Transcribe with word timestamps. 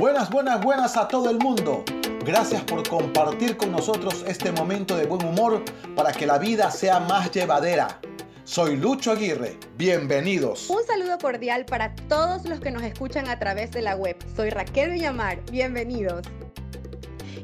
Buenas, 0.00 0.30
buenas, 0.30 0.62
buenas 0.62 0.96
a 0.96 1.08
todo 1.08 1.28
el 1.28 1.38
mundo. 1.38 1.82
Gracias 2.24 2.62
por 2.62 2.88
compartir 2.88 3.56
con 3.56 3.72
nosotros 3.72 4.24
este 4.28 4.52
momento 4.52 4.96
de 4.96 5.06
buen 5.06 5.26
humor 5.26 5.64
para 5.96 6.12
que 6.12 6.24
la 6.24 6.38
vida 6.38 6.70
sea 6.70 7.00
más 7.00 7.32
llevadera. 7.32 7.98
Soy 8.44 8.76
Lucho 8.76 9.10
Aguirre. 9.10 9.58
Bienvenidos. 9.76 10.70
Un 10.70 10.86
saludo 10.86 11.18
cordial 11.18 11.64
para 11.64 11.96
todos 12.08 12.44
los 12.44 12.60
que 12.60 12.70
nos 12.70 12.84
escuchan 12.84 13.28
a 13.28 13.40
través 13.40 13.72
de 13.72 13.82
la 13.82 13.96
web. 13.96 14.16
Soy 14.36 14.50
Raquel 14.50 14.92
Villamar. 14.92 15.40
Bienvenidos. 15.50 16.24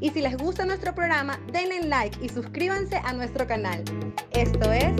Y 0.01 0.11
si 0.11 0.21
les 0.21 0.37
gusta 0.37 0.65
nuestro 0.65 0.95
programa, 0.95 1.41
denle 1.53 1.83
like 1.83 2.25
y 2.25 2.29
suscríbanse 2.29 3.01
a 3.05 3.15
nuestro 3.15 3.49
canal. 3.49 3.83
Esto 4.31 4.71
es 4.71 4.93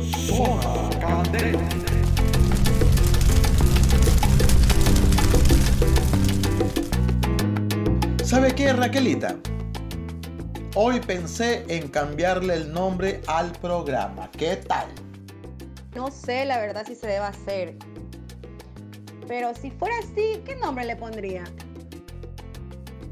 ¿Sabe 8.25 8.55
qué, 8.55 8.73
Raquelita? 8.73 9.37
Hoy 10.77 10.99
pensé 11.01 11.63
en 11.69 11.89
cambiarle 11.89 12.55
el 12.55 12.73
nombre 12.73 13.21
al 13.27 13.53
programa. 13.53 14.31
¿Qué 14.31 14.57
tal? 14.57 14.87
No 15.95 16.11
sé 16.11 16.47
la 16.47 16.59
verdad 16.59 16.87
si 16.87 16.95
se 16.95 17.07
debe 17.07 17.27
hacer. 17.27 17.77
Pero 19.29 19.55
si 19.55 19.71
fuera 19.73 19.95
así, 19.99 20.41
¿qué 20.47 20.57
nombre 20.57 20.87
le 20.87 20.97
pondría? 20.97 21.45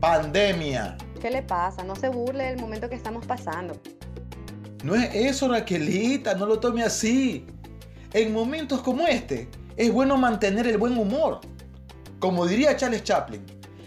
Pandemia. 0.01 0.97
¿Qué 1.21 1.31
le 1.31 1.43
pasa? 1.43 1.85
No 1.85 1.95
se 1.95 2.09
burle 2.09 2.45
del 2.45 2.59
momento 2.59 2.89
que 2.89 2.95
estamos 2.95 3.27
pasando. 3.27 3.75
No 4.83 4.95
es 4.95 5.15
eso, 5.15 5.47
Raquelita, 5.47 6.35
no 6.37 6.47
lo 6.47 6.59
tome 6.59 6.85
así. 6.85 7.47
En 8.15 8.33
momentos 8.33 8.81
como 8.81 9.07
este, 9.07 9.47
es 9.77 9.93
bueno 9.93 10.17
mantener 10.17 10.67
el 10.67 10.79
buen 10.79 10.97
humor. 10.97 11.41
Como 12.19 12.47
diría 12.47 12.75
Charles 12.77 13.05
Chaplin, 13.05 13.45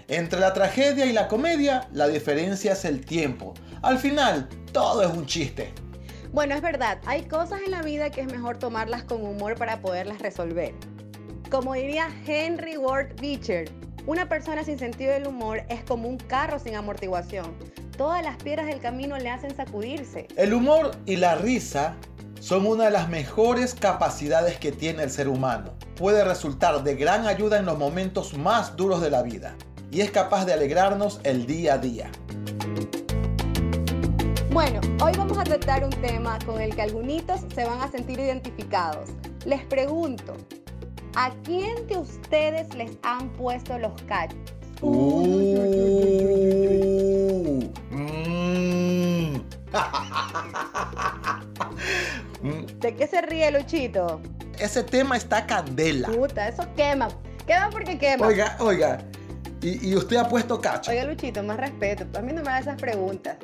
entre 0.08 0.40
la 0.40 0.54
tragedia 0.54 1.06
y 1.06 1.14
la 1.14 1.28
comedia, 1.28 1.88
la 1.92 2.08
diferencia 2.08 2.74
es 2.74 2.86
el 2.86 3.04
tiempo. 3.04 3.56
Al 3.82 3.98
final, 3.98 4.48
todo 4.72 5.02
es 5.02 5.10
un 5.10 5.26
chiste. 5.26 5.74
Bueno, 6.32 6.54
es 6.54 6.62
verdad, 6.62 7.00
hay 7.06 7.24
cosas 7.24 7.62
en 7.66 7.72
la 7.72 7.82
vida 7.82 8.12
que 8.12 8.22
es 8.22 8.28
mejor 8.32 8.58
tomarlas 8.58 9.04
con 9.04 9.24
humor 9.24 9.56
para 9.58 9.82
poderlas 9.82 10.20
resolver. 10.20 10.74
Como 11.50 11.74
diría 11.74 12.10
Henry 12.28 12.78
Ward 12.78 13.20
Beecher, 13.20 13.72
una 14.06 14.30
persona 14.30 14.64
sin 14.64 14.78
sentido 14.78 15.14
del 15.14 15.28
humor 15.28 15.64
es 15.70 15.84
como 15.84 16.08
un 16.08 16.18
carro 16.18 16.60
sin 16.60 16.76
amortiguación. 16.76 17.56
Todas 17.98 18.24
las 18.24 18.36
piedras 18.38 18.68
del 18.68 18.82
camino 18.82 19.18
le 19.18 19.30
hacen 19.30 19.56
sacudirse. 19.56 20.28
El 20.36 20.54
humor 20.54 20.92
y 21.06 21.16
la 21.16 21.36
risa 21.36 21.96
son 22.40 22.68
una 22.68 22.86
de 22.86 22.92
las 22.92 23.10
mejores 23.10 23.74
capacidades 23.74 24.60
que 24.60 24.72
tiene 24.72 25.04
el 25.04 25.10
ser 25.10 25.30
humano. 25.30 25.74
Puede 25.96 26.24
resultar 26.24 26.84
de 26.84 26.96
gran 26.96 27.26
ayuda 27.26 27.58
en 27.58 27.66
los 27.66 27.80
momentos 27.80 28.38
más 28.38 28.76
duros 28.76 29.02
de 29.02 29.10
la 29.10 29.24
vida 29.24 29.56
y 29.96 30.02
es 30.02 30.12
capaz 30.12 30.44
de 30.44 30.52
alegrarnos 30.52 31.22
el 31.24 31.46
día 31.46 31.76
a 31.76 31.78
día. 31.78 32.12
Bueno, 34.52 34.82
hoy 35.02 35.14
vamos 35.18 35.38
a 35.38 35.46
tratar 35.46 35.86
un 35.86 35.90
tema 35.90 36.38
con 36.46 36.60
el 36.60 36.76
que 36.76 36.82
algunos 36.82 37.24
se 37.56 37.64
van 37.64 37.80
a 37.80 37.90
sentir 37.90 38.20
identificados. 38.20 39.12
Les 39.46 39.64
pregunto, 39.64 40.36
¿a 41.16 41.32
quién 41.46 41.88
de 41.88 41.96
ustedes 41.96 42.76
les 42.76 42.92
han 43.04 43.30
puesto 43.38 43.80
los 43.80 43.94
cachos? 44.02 44.38
Uh, 44.82 45.28
mm. 52.42 52.66
¿De 52.82 52.96
qué 52.98 53.08
se 53.08 53.22
ríe 53.22 53.50
Luchito? 53.50 54.20
Ese 54.60 54.84
tema 54.84 55.16
está 55.16 55.48
candela. 55.48 56.10
Puta, 56.10 56.50
eso 56.50 56.68
quema. 56.76 57.08
Quema 57.48 57.70
porque 57.70 57.98
quema. 57.98 58.28
Oiga, 58.28 58.58
oiga. 58.60 59.00
Y, 59.66 59.90
y 59.90 59.96
usted 59.96 60.18
ha 60.18 60.30
puesto 60.30 60.62
cacho. 60.62 60.92
Oiga, 60.92 61.06
Luchito, 61.06 61.42
más 61.42 61.58
respeto. 61.58 62.06
A 62.20 62.22
mí 62.22 62.32
no 62.32 62.44
me 62.44 62.50
hagas 62.50 62.62
esas 62.62 62.80
preguntas. 62.80 63.38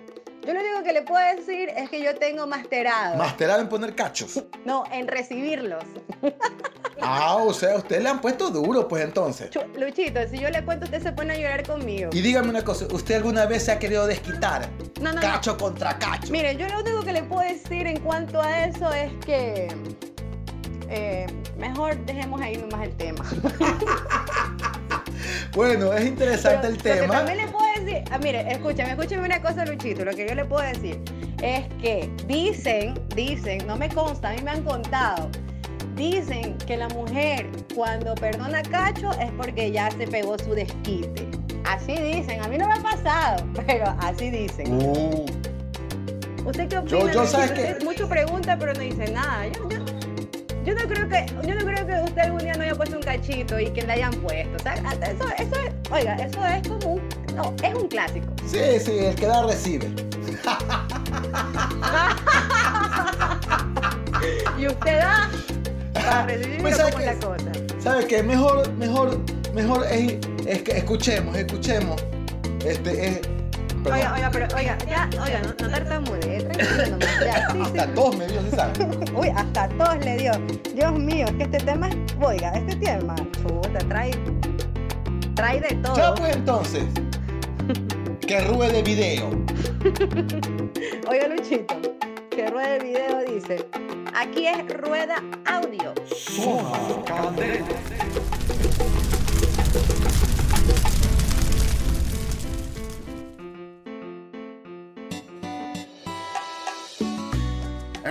Yo 0.46 0.54
lo 0.54 0.60
único 0.60 0.84
que 0.84 0.94
le 0.94 1.02
puedo 1.02 1.24
decir 1.36 1.70
es 1.76 1.90
que 1.90 2.04
yo 2.04 2.16
tengo 2.16 2.46
masterado. 2.46 3.16
Masterado 3.16 3.62
en 3.62 3.70
poner 3.70 3.96
cachos. 3.96 4.44
No, 4.66 4.84
en 4.92 5.08
recibirlos. 5.08 5.84
Ah, 7.04 7.38
o 7.38 7.52
sea, 7.52 7.78
usted 7.78 8.00
le 8.04 8.10
han 8.10 8.22
puesto 8.22 8.52
duro, 8.52 8.88
pues 8.88 9.04
entonces. 9.04 9.50
Luchito, 9.76 10.20
si 10.30 10.38
yo 10.38 10.52
le 10.52 10.64
cuento, 10.64 10.86
usted 10.86 11.02
se 11.02 11.12
pone 11.12 11.34
a 11.34 11.38
llorar 11.38 11.66
conmigo. 11.66 12.12
Y 12.14 12.22
dígame 12.22 12.50
una 12.50 12.64
cosa, 12.64 12.86
¿usted 12.92 13.16
alguna 13.16 13.48
vez 13.48 13.64
se 13.64 13.72
ha 13.72 13.80
querido 13.80 14.06
desquitar? 14.06 14.70
No, 15.02 15.12
no, 15.12 15.14
no. 15.14 15.22
Cacho 15.22 15.58
contra 15.58 15.98
cacho. 15.98 16.32
Mire, 16.32 16.56
yo 16.56 16.68
lo 16.68 16.82
único 16.82 17.02
que 17.02 17.14
le 17.14 17.24
puedo 17.24 17.42
decir 17.42 17.88
en 17.88 18.00
cuanto 18.02 18.40
a 18.40 18.66
eso 18.66 18.94
es 18.94 19.12
que 19.26 19.70
eh, 20.90 21.26
mejor 21.58 21.98
dejemos 22.06 22.40
ahí 22.40 22.58
nomás 22.58 22.84
el 22.84 22.96
tema. 22.98 23.26
Bueno, 25.56 25.92
es 25.94 26.06
interesante 26.06 26.60
Pero 26.62 26.68
el 26.70 26.78
Lo 26.78 26.84
que 26.84 27.02
tema. 27.02 27.14
también 27.18 27.38
le 27.40 27.48
puedo 27.48 27.66
decir, 27.84 28.04
ah, 28.12 28.18
mire, 28.20 28.52
escúchame, 28.52 28.92
escúchame 28.92 29.26
una 29.26 29.42
cosa, 29.42 29.66
Luchito. 29.66 30.06
Lo 30.06 30.12
que 30.14 30.28
yo 30.28 30.34
le 30.36 30.46
puedo 30.46 30.66
decir 30.66 31.02
es 31.44 31.66
que 31.82 32.10
dicen, 32.28 32.94
dicen, 33.16 33.66
no 33.68 33.76
me 33.76 33.90
consta, 33.90 34.30
a 34.30 34.34
mí 34.34 34.42
me 34.44 34.52
han 34.52 34.64
contado, 34.64 35.30
dicen 35.96 36.58
que 36.66 36.78
la 36.78 36.88
mujer 36.90 37.50
cuando 37.76 38.16
perdona 38.16 38.60
a 38.60 38.64
Cacho 38.64 39.12
es 39.20 39.30
porque 39.32 39.72
ya 39.72 39.92
se 39.92 40.08
pegó 40.08 40.38
su 40.40 40.52
desquite. 40.54 41.28
Así 41.66 41.94
dicen, 41.96 42.42
a 42.42 42.48
mí 42.48 42.58
no 42.58 42.68
me 42.68 42.74
ha 42.76 42.82
pasado, 42.82 43.46
pero 43.68 43.94
así 44.00 44.30
dicen. 44.30 44.74
Uh, 44.74 45.26
¿Usted 46.46 46.68
qué 46.70 46.78
opina? 46.80 46.98
Yo- 47.00 47.12
yo 47.12 47.28
sabes 47.28 47.52
que- 47.52 47.86
mucho 47.86 48.08
pregunta, 48.10 48.58
pero 48.58 48.74
no 48.74 48.80
dice 48.80 49.12
nada. 49.12 49.48
Yo, 49.48 49.70
yo- 49.70 49.81
yo 50.66 50.74
no 50.76 50.82
creo 50.88 51.08
que, 51.10 51.26
yo 51.48 51.56
no 51.56 51.66
creo 51.66 51.86
que 51.88 51.94
usted 52.04 52.22
algún 52.22 52.40
día 52.40 52.54
no 52.54 52.64
haya 52.64 52.76
puesto 52.76 52.96
un 52.98 53.04
cachito 53.04 53.60
y 53.60 53.70
que 53.72 53.82
le 53.84 53.94
hayan 53.94 54.14
puesto. 54.16 54.56
O 54.56 54.60
sea, 54.60 54.74
eso, 54.76 55.26
eso 55.38 55.56
es, 55.62 55.92
oiga, 55.92 56.16
eso 56.16 56.46
es 56.46 56.68
como 56.68 56.94
un, 56.96 57.02
no, 57.36 57.54
es 57.64 57.74
un 57.76 57.88
clásico. 57.88 58.28
sí, 58.46 58.80
sí, 58.80 58.98
el 59.00 59.16
que 59.16 59.26
da 59.26 59.44
recibe. 59.46 59.88
Y 64.58 64.68
usted 64.68 65.00
da 65.00 65.30
para 65.94 66.26
recibir 66.26 66.62
Pues, 66.62 66.78
cómo 66.78 66.90
¿sabe 66.92 67.10
es 67.10 67.20
la 67.20 67.28
cosa. 67.28 67.52
¿Sabe 67.80 68.08
qué? 68.08 68.22
Mejor, 68.24 68.72
mejor, 68.74 69.20
mejor 69.54 69.86
es, 69.90 70.18
es 70.46 70.62
que 70.62 70.78
escuchemos, 70.78 71.36
escuchemos. 71.36 72.04
Este 72.66 73.08
es. 73.08 73.22
Perdón, 73.84 74.00
Oiga, 74.00 74.14
oiga, 74.14 74.30
pero 74.32 74.48
oiga, 74.56 74.78
ya, 74.88 75.10
oiga, 75.24 75.42
no, 75.42 75.48
no 75.50 75.70
tartamudee, 75.72 76.42
tranquilo 76.44 76.98
nomás. 76.98 77.20
Ya, 77.26 77.50
sí, 77.52 77.62
hasta 77.62 77.86
sí. 77.86 77.92
todos 77.96 78.18
me 78.18 78.28
dio, 78.28 78.42
¿sí 78.42 78.50
sabe? 78.52 78.74
Uy, 79.16 79.28
hasta 79.36 79.70
todos 79.70 80.06
le 80.06 80.18
dio. 80.18 80.32
Dios 80.74 81.00
mío, 81.00 81.26
es 81.28 81.34
que 81.34 81.44
este 81.44 81.58
tema 81.60 81.90
es, 81.90 81.96
oiga, 82.22 82.52
este 82.52 82.76
tema, 82.78 83.16
chuta, 83.16 83.80
trae, 83.88 84.12
trae 85.36 85.60
de 85.60 85.76
todo. 85.76 85.96
Ya 85.96 86.14
pues 86.16 86.36
entonces. 86.36 86.86
Que 88.22 88.40
ruede 88.46 88.82
video. 88.84 89.30
Oiga, 91.10 91.28
Luchito, 91.28 91.76
que 92.30 92.48
rueda 92.48 92.78
el 92.78 92.84
video 92.84 93.26
dice, 93.28 93.68
aquí 94.16 94.48
es 94.48 94.66
rueda 94.78 95.16
audio. 95.46 95.94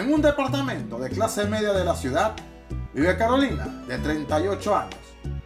En 0.01 0.11
un 0.15 0.23
departamento 0.23 0.99
de 0.99 1.11
clase 1.11 1.45
media 1.45 1.75
de 1.75 1.85
la 1.85 1.95
ciudad 1.95 2.33
vive 2.95 3.19
Carolina, 3.19 3.67
de 3.87 3.99
38 3.99 4.75
años, 4.75 4.95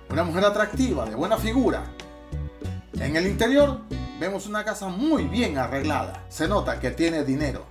una 0.08 0.22
mujer 0.22 0.44
atractiva, 0.44 1.04
de 1.06 1.16
buena 1.16 1.36
figura. 1.36 1.82
En 2.92 3.16
el 3.16 3.26
interior 3.26 3.80
vemos 4.20 4.46
una 4.46 4.64
casa 4.64 4.86
muy 4.86 5.24
bien 5.24 5.58
arreglada. 5.58 6.24
Se 6.28 6.46
nota 6.46 6.78
que 6.78 6.92
tiene 6.92 7.24
dinero, 7.24 7.66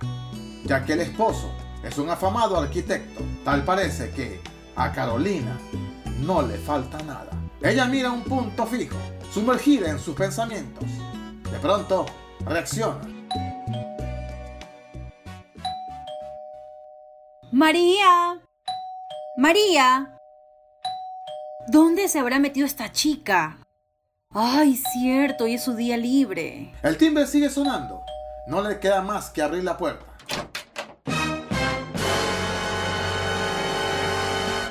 ya 0.66 0.84
que 0.84 0.92
el 0.92 1.00
esposo 1.00 1.50
es 1.82 1.96
un 1.96 2.10
afamado 2.10 2.58
arquitecto. 2.58 3.22
Tal 3.46 3.64
parece 3.64 4.10
que 4.10 4.42
a 4.76 4.92
Carolina 4.92 5.58
no 6.20 6.42
le 6.42 6.58
falta 6.58 7.02
nada. 7.02 7.30
Ella 7.62 7.86
mira 7.86 8.10
un 8.10 8.24
punto 8.24 8.66
fijo, 8.66 8.98
sumergida 9.32 9.88
en 9.88 9.98
sus 9.98 10.14
pensamientos. 10.14 10.84
De 11.50 11.58
pronto, 11.60 12.04
reacciona. 12.44 13.13
María. 17.54 18.40
María. 19.36 20.18
¿Dónde 21.68 22.08
se 22.08 22.18
habrá 22.18 22.40
metido 22.40 22.66
esta 22.66 22.90
chica? 22.90 23.58
Ay, 24.32 24.76
cierto, 24.76 25.44
hoy 25.44 25.54
es 25.54 25.62
su 25.62 25.76
día 25.76 25.96
libre. 25.96 26.74
El 26.82 26.98
timbre 26.98 27.28
sigue 27.28 27.48
sonando. 27.48 28.02
No 28.48 28.60
le 28.60 28.80
queda 28.80 29.02
más 29.02 29.30
que 29.30 29.40
abrir 29.40 29.62
la 29.62 29.78
puerta. 29.78 30.04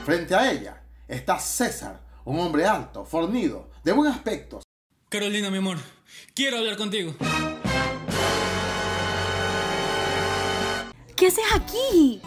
Frente 0.04 0.36
a 0.36 0.52
ella 0.52 0.84
está 1.08 1.40
César, 1.40 2.02
un 2.26 2.38
hombre 2.42 2.66
alto, 2.66 3.06
fornido, 3.06 3.70
de 3.86 3.94
buen 3.94 4.12
aspecto. 4.12 4.62
Carolina, 5.08 5.50
mi 5.50 5.60
amor, 5.60 5.78
quiero 6.36 6.58
hablar 6.58 6.76
contigo. 6.76 7.14
¿Qué 11.16 11.28
haces 11.28 11.46
aquí? 11.56 12.22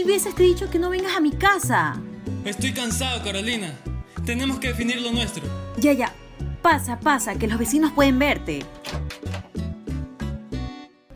Mil 0.00 0.08
veces 0.08 0.34
te 0.34 0.44
he 0.44 0.46
dicho 0.46 0.70
que 0.70 0.78
no 0.78 0.88
vengas 0.88 1.14
a 1.14 1.20
mi 1.20 1.30
casa. 1.30 2.00
Estoy 2.46 2.72
cansado, 2.72 3.22
Carolina. 3.22 3.78
Tenemos 4.24 4.58
que 4.58 4.68
definir 4.68 4.98
lo 5.02 5.12
nuestro. 5.12 5.44
Ya, 5.76 5.92
ya. 5.92 6.14
Pasa, 6.62 6.98
pasa, 6.98 7.34
que 7.34 7.46
los 7.46 7.58
vecinos 7.58 7.92
pueden 7.92 8.18
verte. 8.18 8.64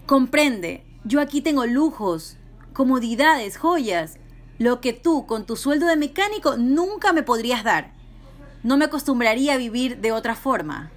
Comprende, 0.05 0.85
yo 1.03 1.23
aquí 1.23 1.41
tengo 1.41 1.65
lujos, 1.65 2.37
comodidades, 2.75 3.57
joyas, 3.57 4.19
lo 4.59 4.83
que 4.83 4.93
tú 4.93 5.25
con 5.25 5.47
tu 5.47 5.57
sueldo 5.57 5.87
de 5.87 5.97
mecánico 5.97 6.59
nunca 6.59 7.15
me 7.15 7.23
podrías 7.23 7.65
dar. 7.65 7.95
No 8.63 8.77
me 8.77 8.85
acostumbraría 8.85 9.55
a 9.55 9.57
vivir 9.57 10.03
de 10.03 10.13
otra 10.13 10.35
forma. 10.35 10.93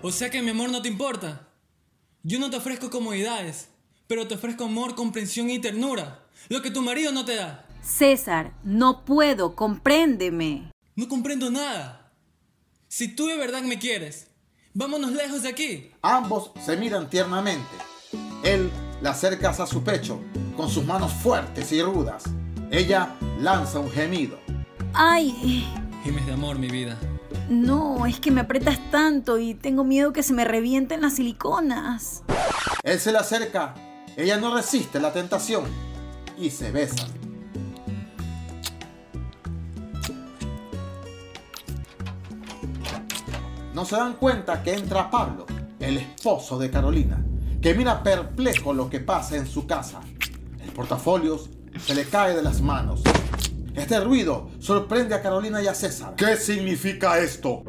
O 0.00 0.10
sea 0.10 0.30
que 0.30 0.40
mi 0.40 0.48
amor 0.48 0.70
no 0.70 0.80
te 0.80 0.88
importa. 0.88 1.49
Yo 2.22 2.38
no 2.38 2.50
te 2.50 2.56
ofrezco 2.58 2.90
comodidades, 2.90 3.68
pero 4.06 4.28
te 4.28 4.34
ofrezco 4.34 4.64
amor, 4.64 4.94
comprensión 4.94 5.48
y 5.48 5.58
ternura. 5.58 6.26
Lo 6.50 6.60
que 6.60 6.70
tu 6.70 6.82
marido 6.82 7.12
no 7.12 7.24
te 7.24 7.36
da. 7.36 7.66
César, 7.82 8.52
no 8.62 9.06
puedo, 9.06 9.56
compréndeme. 9.56 10.70
No 10.96 11.08
comprendo 11.08 11.50
nada. 11.50 12.12
Si 12.88 13.08
tú 13.08 13.26
de 13.26 13.38
verdad 13.38 13.62
me 13.62 13.78
quieres, 13.78 14.26
vámonos 14.74 15.12
lejos 15.12 15.42
de 15.42 15.48
aquí. 15.48 15.92
Ambos 16.02 16.50
se 16.62 16.76
miran 16.76 17.08
tiernamente. 17.08 17.74
Él 18.44 18.70
la 19.00 19.10
acerca 19.10 19.48
a 19.48 19.66
su 19.66 19.82
pecho 19.82 20.20
con 20.58 20.68
sus 20.68 20.84
manos 20.84 21.12
fuertes 21.12 21.72
y 21.72 21.80
rudas. 21.82 22.24
Ella 22.70 23.16
lanza 23.38 23.78
un 23.78 23.90
gemido. 23.90 24.38
Ay, 24.92 25.66
Gimes 26.04 26.26
de 26.26 26.32
amor, 26.32 26.58
mi 26.58 26.68
vida. 26.68 26.98
No, 27.50 28.06
es 28.06 28.20
que 28.20 28.30
me 28.30 28.42
apretas 28.42 28.78
tanto 28.92 29.38
y 29.38 29.54
tengo 29.54 29.82
miedo 29.82 30.12
que 30.12 30.22
se 30.22 30.32
me 30.32 30.44
revienten 30.44 31.02
las 31.02 31.16
siliconas. 31.16 32.22
Él 32.84 33.00
se 33.00 33.10
le 33.10 33.18
acerca. 33.18 33.74
Ella 34.16 34.36
no 34.36 34.54
resiste 34.54 35.00
la 35.00 35.12
tentación 35.12 35.64
y 36.38 36.50
se 36.50 36.70
besan. 36.70 37.10
No 43.74 43.84
se 43.84 43.96
dan 43.96 44.14
cuenta 44.14 44.62
que 44.62 44.74
entra 44.74 45.10
Pablo, 45.10 45.46
el 45.80 45.98
esposo 45.98 46.56
de 46.56 46.70
Carolina, 46.70 47.20
que 47.60 47.74
mira 47.74 48.02
perplejo 48.02 48.72
lo 48.72 48.88
que 48.88 49.00
pasa 49.00 49.36
en 49.36 49.46
su 49.46 49.66
casa. 49.66 50.00
El 50.62 50.70
portafolios 50.70 51.50
se 51.84 51.96
le 51.96 52.04
cae 52.04 52.36
de 52.36 52.42
las 52.42 52.60
manos. 52.60 53.02
Este 53.74 54.00
ruido 54.00 54.50
sorprende 54.58 55.14
a 55.14 55.22
Carolina 55.22 55.62
y 55.62 55.66
a 55.66 55.74
César. 55.74 56.14
¿Qué 56.16 56.36
significa 56.36 57.18
esto? 57.18 57.62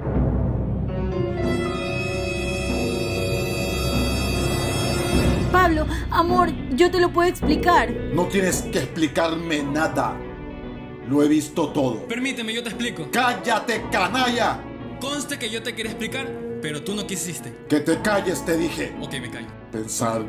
Pablo, 5.51 5.85
amor, 6.09 6.49
yo 6.75 6.89
te 6.89 6.99
lo 6.99 7.11
puedo 7.11 7.29
explicar. 7.29 7.91
No 7.91 8.25
tienes 8.27 8.63
que 8.63 8.79
explicarme 8.79 9.61
nada. 9.61 10.17
Lo 11.07 11.21
he 11.21 11.27
visto 11.27 11.69
todo. 11.69 12.07
Permíteme, 12.07 12.53
yo 12.53 12.63
te 12.63 12.69
explico. 12.69 13.07
¡Cállate, 13.11 13.83
canalla! 13.91 14.59
Conste 14.99 15.37
que 15.37 15.49
yo 15.49 15.61
te 15.61 15.75
quería 15.75 15.91
explicar, 15.91 16.27
pero 16.61 16.81
tú 16.81 16.95
no 16.95 17.05
quisiste. 17.05 17.53
Que 17.67 17.81
te 17.81 18.01
calles, 18.01 18.43
te 18.45 18.55
dije. 18.57 18.95
Ok, 19.01 19.13
me 19.19 19.29
callo. 19.29 19.47
Pensar 19.71 20.23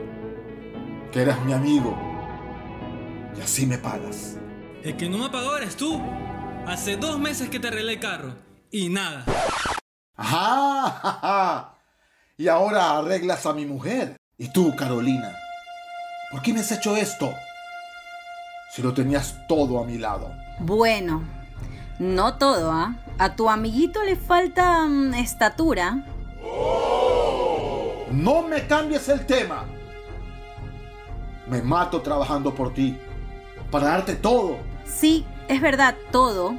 que 1.12 1.22
eras 1.22 1.42
mi 1.44 1.52
amigo. 1.52 1.96
Y 3.38 3.40
así 3.40 3.64
me 3.66 3.78
pagas. 3.78 4.38
El 4.84 4.96
que 4.96 5.08
no 5.08 5.18
me 5.18 5.30
pagó 5.30 5.56
eres 5.56 5.76
tú. 5.76 6.02
Hace 6.66 6.96
dos 6.96 7.16
meses 7.16 7.48
que 7.48 7.60
te 7.60 7.68
arreglé 7.68 7.92
el 7.92 8.00
carro. 8.00 8.34
Y 8.68 8.88
nada. 8.88 9.24
¡Ajá! 10.16 10.90
ja, 10.90 11.18
ja! 11.20 11.74
Y 12.36 12.48
ahora 12.48 12.98
arreglas 12.98 13.46
a 13.46 13.52
mi 13.52 13.64
mujer. 13.64 14.16
¿Y 14.38 14.48
tú, 14.52 14.74
Carolina? 14.74 15.36
¿Por 16.32 16.42
qué 16.42 16.52
me 16.52 16.60
has 16.60 16.72
hecho 16.72 16.96
esto? 16.96 17.32
Si 18.74 18.82
lo 18.82 18.92
tenías 18.92 19.46
todo 19.46 19.78
a 19.78 19.86
mi 19.86 19.98
lado. 19.98 20.32
Bueno, 20.58 21.22
no 22.00 22.38
todo, 22.38 22.72
¿ah? 22.72 22.96
A 23.18 23.36
tu 23.36 23.48
amiguito 23.48 24.02
le 24.02 24.16
falta 24.16 24.84
mm, 24.86 25.14
estatura. 25.14 26.04
No 28.10 28.42
me 28.42 28.66
cambies 28.66 29.08
el 29.08 29.26
tema. 29.26 29.64
Me 31.46 31.62
mato 31.62 32.02
trabajando 32.02 32.52
por 32.52 32.74
ti. 32.74 32.98
Para 33.70 33.88
darte 33.88 34.16
todo. 34.16 34.71
Sí, 34.84 35.24
es 35.48 35.60
verdad, 35.60 35.96
todo. 36.10 36.54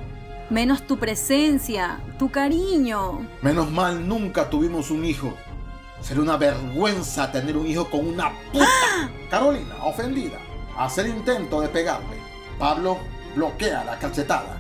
Menos 0.49 0.85
tu 0.85 0.97
presencia, 0.97 1.99
tu 2.19 2.29
cariño. 2.29 3.27
Menos 3.41 3.71
mal 3.71 4.07
nunca 4.07 4.49
tuvimos 4.49 4.91
un 4.91 5.05
hijo. 5.05 5.33
Sería 6.01 6.21
una 6.21 6.37
vergüenza 6.37 7.31
tener 7.31 7.55
un 7.55 7.65
hijo 7.65 7.89
con 7.89 8.05
una 8.05 8.31
puta. 8.51 8.67
Carolina, 9.29 9.75
ofendida, 9.83 10.37
hace 10.77 11.01
el 11.01 11.07
intento 11.07 11.61
de 11.61 11.69
pegarle. 11.69 12.17
Pablo 12.59 12.97
bloquea 13.35 13.83
la 13.83 13.97
cachetada. 13.97 14.59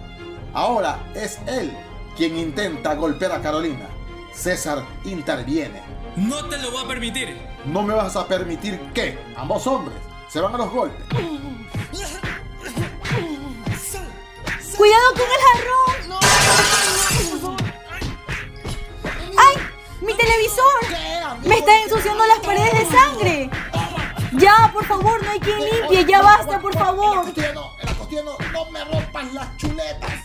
Ahora 0.53 0.99
es 1.13 1.39
él 1.47 1.71
quien 2.15 2.37
intenta 2.37 2.95
golpear 2.95 3.33
a 3.33 3.41
Carolina. 3.41 3.87
César 4.33 4.83
interviene. 5.03 5.81
No 6.15 6.45
te 6.45 6.57
lo 6.57 6.71
voy 6.71 6.85
a 6.85 6.87
permitir. 6.87 7.37
No 7.65 7.83
me 7.83 7.93
vas 7.93 8.15
a 8.15 8.27
permitir 8.27 8.79
que 8.93 9.17
ambos 9.35 9.67
hombres 9.67 9.97
se 10.29 10.39
van 10.39 10.55
a 10.55 10.57
los 10.57 10.71
golpes. 10.71 11.05
¡Cuidado 14.83 15.13
con 15.13 15.21
el 15.21 15.39
jarrón! 15.47 15.95
¡Ay! 19.37 19.55
¡Mi 20.01 20.13
televisor! 20.13 21.39
¡Me 21.45 21.59
está 21.59 21.83
ensuciando 21.83 22.27
las 22.27 22.39
paredes 22.39 22.79
de 22.79 22.85
sangre! 22.97 23.49
Ya, 24.33 24.69
por 24.73 24.85
favor, 24.85 25.23
no 25.23 25.31
hay 25.31 25.39
quien 25.39 25.57
limpie. 25.57 26.03
Ya 26.03 26.21
basta, 26.21 26.59
por 26.59 26.73
favor. 26.73 27.25
no 28.51 28.71
me 28.71 28.83
rompas 28.83 29.33
las 29.33 29.55
chuletas. 29.55 30.19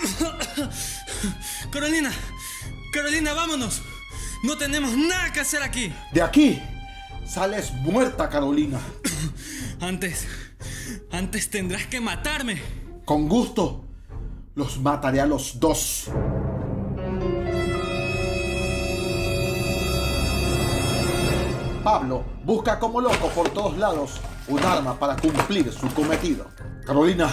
Carolina, 1.70 2.12
Carolina, 2.92 3.34
vámonos. 3.34 3.82
No 4.42 4.58
tenemos 4.58 4.96
nada 4.96 5.32
que 5.32 5.38
hacer 5.38 5.62
aquí. 5.62 5.94
De 6.10 6.22
aquí 6.22 6.60
sales 7.24 7.70
muerta, 7.72 8.28
Carolina. 8.28 8.80
Antes, 9.80 10.26
antes 11.12 11.48
tendrás 11.50 11.86
que 11.86 12.00
matarme. 12.00 12.85
Con 13.06 13.28
gusto, 13.28 13.84
los 14.56 14.80
mataré 14.80 15.20
a 15.20 15.26
los 15.26 15.60
dos. 15.60 16.10
Pablo 21.84 22.24
busca 22.44 22.80
como 22.80 23.00
loco 23.00 23.28
por 23.32 23.48
todos 23.50 23.78
lados 23.78 24.20
un 24.48 24.58
arma 24.58 24.98
para 24.98 25.14
cumplir 25.14 25.72
su 25.72 25.88
cometido. 25.94 26.48
Carolina, 26.84 27.32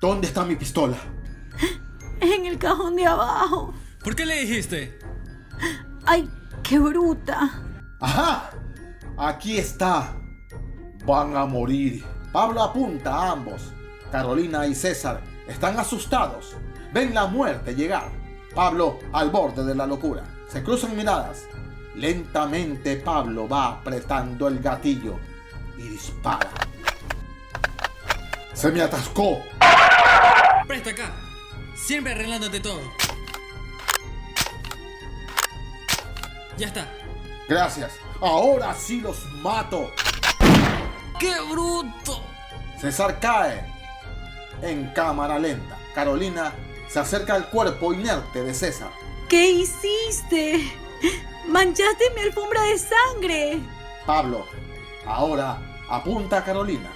¿dónde 0.00 0.26
está 0.26 0.44
mi 0.44 0.56
pistola? 0.56 0.96
En 2.20 2.46
el 2.46 2.58
cajón 2.58 2.96
de 2.96 3.06
abajo. 3.06 3.72
¿Por 4.02 4.16
qué 4.16 4.26
le 4.26 4.40
dijiste? 4.40 4.98
¡Ay, 6.06 6.28
qué 6.64 6.80
bruta! 6.80 7.62
¡Ajá! 8.00 8.50
Aquí 9.16 9.58
está. 9.58 10.16
Van 11.06 11.36
a 11.36 11.46
morir. 11.46 12.04
Pablo 12.32 12.64
apunta 12.64 13.14
a 13.14 13.30
ambos. 13.30 13.72
Carolina 14.10 14.66
y 14.66 14.74
César 14.74 15.20
están 15.46 15.78
asustados. 15.78 16.56
Ven 16.92 17.14
la 17.14 17.26
muerte 17.26 17.74
llegar. 17.74 18.10
Pablo 18.54 18.98
al 19.12 19.30
borde 19.30 19.64
de 19.64 19.74
la 19.74 19.86
locura. 19.86 20.24
Se 20.48 20.62
cruzan 20.62 20.96
miradas. 20.96 21.46
Lentamente 21.94 22.96
Pablo 22.96 23.48
va 23.48 23.68
apretando 23.68 24.48
el 24.48 24.60
gatillo 24.60 25.18
y 25.76 25.82
dispara. 25.88 26.50
Se 28.52 28.72
me 28.72 28.82
atascó. 28.82 29.42
Presta 30.66 30.90
acá. 30.90 31.12
Siempre 31.74 32.12
arreglándote 32.12 32.60
todo. 32.60 32.80
Ya 36.56 36.66
está. 36.66 36.88
Gracias. 37.48 37.92
Ahora 38.20 38.74
sí 38.74 39.00
los 39.00 39.24
mato. 39.42 39.92
¡Qué 41.18 41.34
bruto! 41.50 42.22
César 42.80 43.18
cae 43.20 43.77
en 44.62 44.92
cámara 44.92 45.38
lenta. 45.38 45.78
Carolina 45.94 46.52
se 46.88 46.98
acerca 46.98 47.34
al 47.34 47.48
cuerpo 47.50 47.92
inerte 47.92 48.42
de 48.42 48.54
César. 48.54 48.90
¿Qué 49.28 49.50
hiciste? 49.50 50.72
¡Manchaste 51.46 52.04
mi 52.14 52.22
alfombra 52.22 52.62
de 52.62 52.78
sangre! 52.78 53.60
Pablo 54.06 54.46
ahora 55.06 55.58
apunta 55.88 56.38
a 56.38 56.44
Carolina, 56.44 56.90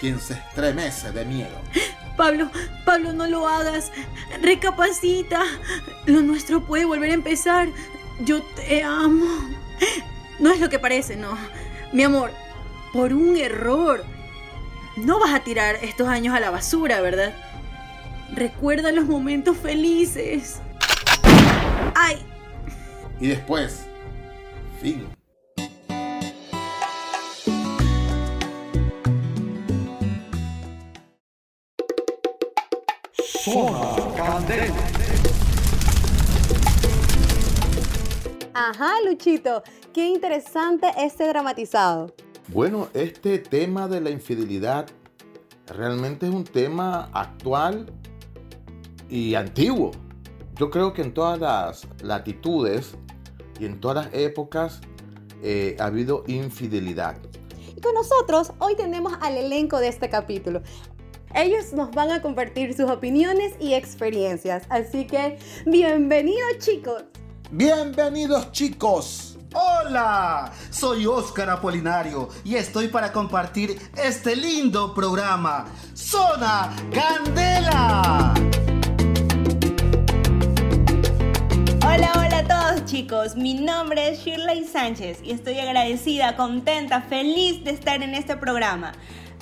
quien 0.00 0.20
se 0.20 0.34
estremece 0.34 1.12
de 1.12 1.24
miedo. 1.24 1.56
Pablo, 2.16 2.50
Pablo, 2.84 3.12
no 3.12 3.26
lo 3.26 3.46
hagas. 3.46 3.92
Recapacita. 4.42 5.44
Lo 6.06 6.20
nuestro 6.20 6.64
puede 6.64 6.84
volver 6.84 7.10
a 7.10 7.14
empezar. 7.14 7.68
Yo 8.20 8.42
te 8.42 8.82
amo. 8.82 9.26
No 10.40 10.52
es 10.52 10.60
lo 10.60 10.68
que 10.68 10.80
parece, 10.80 11.16
no. 11.16 11.38
Mi 11.92 12.02
amor, 12.02 12.32
por 12.92 13.12
un 13.12 13.36
error. 13.36 14.04
No 15.04 15.20
vas 15.20 15.32
a 15.32 15.40
tirar 15.40 15.76
estos 15.82 16.08
años 16.08 16.34
a 16.34 16.40
la 16.40 16.50
basura, 16.50 17.00
¿verdad? 17.00 17.32
Recuerda 18.34 18.90
los 18.90 19.06
momentos 19.06 19.56
felices. 19.56 20.60
¡Ay! 21.94 22.16
Y 23.20 23.28
después, 23.28 23.86
fin. 24.80 25.06
Zona. 33.22 33.98
Ajá, 38.52 38.94
Luchito, 39.06 39.62
qué 39.94 40.08
interesante 40.08 40.88
este 40.98 41.28
dramatizado. 41.28 42.12
Bueno, 42.50 42.88
este 42.94 43.38
tema 43.38 43.88
de 43.88 44.00
la 44.00 44.08
infidelidad 44.08 44.86
realmente 45.66 46.26
es 46.26 46.32
un 46.32 46.44
tema 46.44 47.10
actual 47.12 47.92
y 49.10 49.34
antiguo. 49.34 49.90
Yo 50.56 50.70
creo 50.70 50.94
que 50.94 51.02
en 51.02 51.12
todas 51.12 51.38
las 51.38 51.86
latitudes 52.02 52.94
y 53.60 53.66
en 53.66 53.78
todas 53.80 54.06
las 54.06 54.14
épocas 54.14 54.80
eh, 55.42 55.76
ha 55.78 55.84
habido 55.84 56.24
infidelidad. 56.26 57.18
Y 57.76 57.82
con 57.82 57.92
nosotros 57.92 58.52
hoy 58.60 58.74
tenemos 58.76 59.12
al 59.20 59.36
elenco 59.36 59.78
de 59.78 59.88
este 59.88 60.08
capítulo. 60.08 60.62
Ellos 61.34 61.74
nos 61.74 61.90
van 61.90 62.10
a 62.10 62.22
compartir 62.22 62.74
sus 62.74 62.90
opiniones 62.90 63.52
y 63.60 63.74
experiencias. 63.74 64.64
Así 64.70 65.06
que, 65.06 65.38
bienvenidos 65.66 66.56
chicos. 66.60 67.04
Bienvenidos 67.50 68.50
chicos. 68.52 69.37
Hola, 69.54 70.52
soy 70.68 71.06
Óscar 71.06 71.48
Apolinario 71.48 72.28
y 72.44 72.56
estoy 72.56 72.88
para 72.88 73.12
compartir 73.12 73.80
este 73.96 74.36
lindo 74.36 74.92
programa, 74.92 75.64
Zona 75.94 76.76
Candela. 76.92 78.34
Hola, 81.82 82.12
hola 82.14 82.38
a 82.38 82.46
todos 82.46 82.84
chicos, 82.84 83.36
mi 83.36 83.54
nombre 83.54 84.10
es 84.10 84.18
Shirley 84.20 84.66
Sánchez 84.66 85.20
y 85.22 85.30
estoy 85.30 85.58
agradecida, 85.58 86.36
contenta, 86.36 87.00
feliz 87.00 87.64
de 87.64 87.70
estar 87.70 88.02
en 88.02 88.14
este 88.14 88.36
programa. 88.36 88.92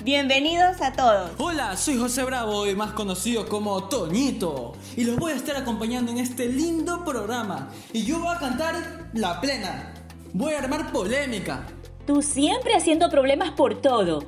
Bienvenidos 0.05 0.81
a 0.81 0.93
todos. 0.93 1.31
Hola, 1.37 1.75
soy 1.75 1.97
José 1.97 2.23
Bravo 2.23 2.65
y 2.65 2.75
más 2.75 2.93
conocido 2.93 3.45
como 3.49 3.89
Toñito. 3.89 4.73
Y 4.95 5.03
los 5.03 5.17
voy 5.17 5.33
a 5.33 5.35
estar 5.35 5.57
acompañando 5.57 6.11
en 6.13 6.19
este 6.19 6.47
lindo 6.47 7.03
programa. 7.03 7.71
Y 7.91 8.05
yo 8.05 8.19
voy 8.19 8.33
a 8.33 8.39
cantar 8.39 9.09
la 9.13 9.41
plena. 9.41 9.96
Voy 10.33 10.53
a 10.53 10.59
armar 10.59 10.91
polémica. 10.91 11.65
Tú 12.05 12.21
siempre 12.21 12.75
haciendo 12.75 13.09
problemas 13.09 13.51
por 13.51 13.81
todo. 13.81 14.23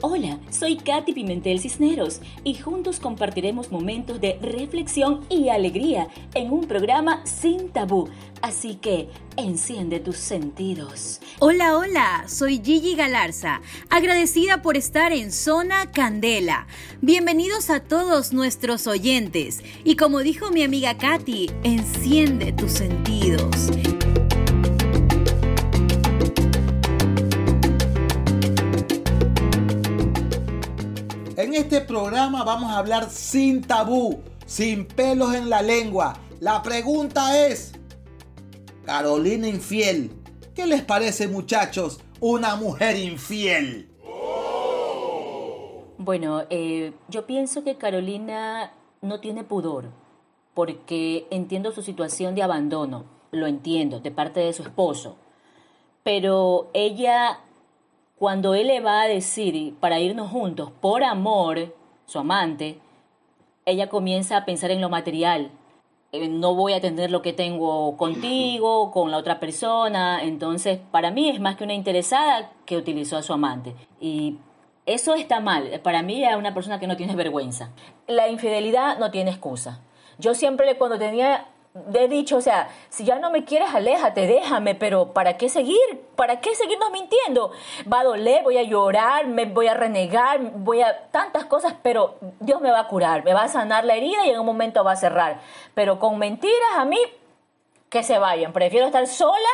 Hola, 0.00 0.38
soy 0.50 0.76
Katy 0.76 1.12
Pimentel 1.12 1.58
Cisneros 1.58 2.20
y 2.44 2.54
juntos 2.54 3.00
compartiremos 3.00 3.72
momentos 3.72 4.20
de 4.20 4.38
reflexión 4.40 5.26
y 5.28 5.48
alegría 5.48 6.06
en 6.34 6.52
un 6.52 6.68
programa 6.68 7.26
sin 7.26 7.70
tabú. 7.70 8.08
Así 8.40 8.76
que 8.76 9.08
enciende 9.36 9.98
tus 9.98 10.16
sentidos. 10.16 11.18
Hola, 11.40 11.76
hola, 11.76 12.24
soy 12.28 12.60
Gigi 12.64 12.94
Galarza, 12.94 13.60
agradecida 13.90 14.62
por 14.62 14.76
estar 14.76 15.12
en 15.12 15.32
Zona 15.32 15.90
Candela. 15.90 16.68
Bienvenidos 17.00 17.68
a 17.68 17.80
todos 17.80 18.32
nuestros 18.32 18.86
oyentes 18.86 19.64
y 19.82 19.96
como 19.96 20.20
dijo 20.20 20.52
mi 20.52 20.62
amiga 20.62 20.96
Katy, 20.96 21.50
enciende 21.64 22.52
tus 22.52 22.70
sentidos. 22.70 23.72
Este 31.78 31.94
programa 31.94 32.42
vamos 32.42 32.72
a 32.72 32.78
hablar 32.78 33.08
sin 33.08 33.62
tabú, 33.62 34.20
sin 34.46 34.84
pelos 34.84 35.32
en 35.34 35.48
la 35.48 35.62
lengua. 35.62 36.18
La 36.40 36.60
pregunta 36.60 37.46
es, 37.46 37.72
Carolina 38.84 39.46
infiel, 39.46 40.10
¿qué 40.56 40.66
les 40.66 40.82
parece 40.82 41.28
muchachos 41.28 42.00
una 42.18 42.56
mujer 42.56 42.96
infiel? 42.96 43.88
Bueno, 45.98 46.42
eh, 46.50 46.94
yo 47.08 47.26
pienso 47.26 47.62
que 47.62 47.76
Carolina 47.76 48.72
no 49.00 49.20
tiene 49.20 49.44
pudor, 49.44 49.92
porque 50.54 51.28
entiendo 51.30 51.70
su 51.70 51.82
situación 51.82 52.34
de 52.34 52.42
abandono, 52.42 53.04
lo 53.30 53.46
entiendo, 53.46 54.00
de 54.00 54.10
parte 54.10 54.40
de 54.40 54.52
su 54.52 54.62
esposo. 54.62 55.16
Pero 56.02 56.70
ella, 56.74 57.38
cuando 58.18 58.54
él 58.54 58.66
le 58.66 58.80
va 58.80 59.02
a 59.02 59.08
decir 59.08 59.74
para 59.78 60.00
irnos 60.00 60.30
juntos, 60.30 60.72
por 60.80 61.04
amor, 61.04 61.74
su 62.06 62.18
amante, 62.18 62.80
ella 63.64 63.88
comienza 63.88 64.36
a 64.36 64.44
pensar 64.44 64.70
en 64.70 64.80
lo 64.80 64.88
material. 64.88 65.50
Eh, 66.10 66.28
no 66.28 66.54
voy 66.54 66.72
a 66.72 66.80
tener 66.80 67.10
lo 67.10 67.22
que 67.22 67.32
tengo 67.32 67.96
contigo, 67.96 68.90
con 68.92 69.10
la 69.10 69.18
otra 69.18 69.38
persona. 69.38 70.22
Entonces, 70.22 70.80
para 70.90 71.10
mí 71.10 71.28
es 71.28 71.38
más 71.38 71.56
que 71.56 71.64
una 71.64 71.74
interesada 71.74 72.50
que 72.64 72.76
utilizó 72.76 73.16
a 73.16 73.22
su 73.22 73.32
amante. 73.32 73.74
Y 74.00 74.38
eso 74.86 75.14
está 75.14 75.40
mal. 75.40 75.80
Para 75.82 76.02
mí 76.02 76.24
es 76.24 76.34
una 76.34 76.54
persona 76.54 76.80
que 76.80 76.86
no 76.86 76.96
tiene 76.96 77.14
vergüenza. 77.14 77.70
La 78.06 78.28
infidelidad 78.28 78.98
no 78.98 79.10
tiene 79.10 79.30
excusa. 79.30 79.82
Yo 80.18 80.34
siempre 80.34 80.76
cuando 80.78 80.98
tenía 80.98 81.46
he 81.94 82.08
dicho, 82.08 82.36
o 82.36 82.40
sea, 82.40 82.68
si 82.88 83.04
ya 83.04 83.18
no 83.18 83.30
me 83.30 83.44
quieres, 83.44 83.74
aléjate, 83.74 84.26
déjame, 84.26 84.74
pero 84.74 85.12
¿para 85.12 85.36
qué 85.36 85.48
seguir? 85.48 85.78
¿Para 86.16 86.40
qué 86.40 86.54
seguirnos 86.54 86.90
mintiendo? 86.90 87.52
Va 87.90 88.00
a 88.00 88.04
doler, 88.04 88.42
voy 88.42 88.58
a 88.58 88.62
llorar, 88.62 89.26
me 89.26 89.46
voy 89.46 89.66
a 89.66 89.74
renegar, 89.74 90.40
voy 90.56 90.82
a 90.82 91.08
tantas 91.10 91.44
cosas, 91.44 91.74
pero 91.82 92.16
Dios 92.40 92.60
me 92.60 92.70
va 92.70 92.80
a 92.80 92.88
curar, 92.88 93.24
me 93.24 93.34
va 93.34 93.44
a 93.44 93.48
sanar 93.48 93.84
la 93.84 93.94
herida 93.94 94.26
y 94.26 94.30
en 94.30 94.40
un 94.40 94.46
momento 94.46 94.84
va 94.84 94.92
a 94.92 94.96
cerrar. 94.96 95.40
Pero 95.74 95.98
con 95.98 96.18
mentiras 96.18 96.76
a 96.76 96.84
mí, 96.84 96.98
que 97.88 98.02
se 98.02 98.18
vayan. 98.18 98.52
Prefiero 98.52 98.86
estar 98.86 99.06
sola 99.06 99.48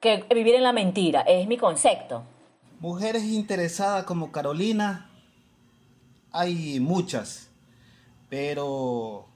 que 0.00 0.24
vivir 0.34 0.54
en 0.54 0.62
la 0.62 0.72
mentira. 0.72 1.22
Es 1.22 1.46
mi 1.46 1.56
concepto. 1.56 2.22
Mujeres 2.78 3.24
interesadas 3.24 4.04
como 4.04 4.32
Carolina, 4.32 5.10
hay 6.32 6.80
muchas, 6.80 7.50
pero 8.28 9.29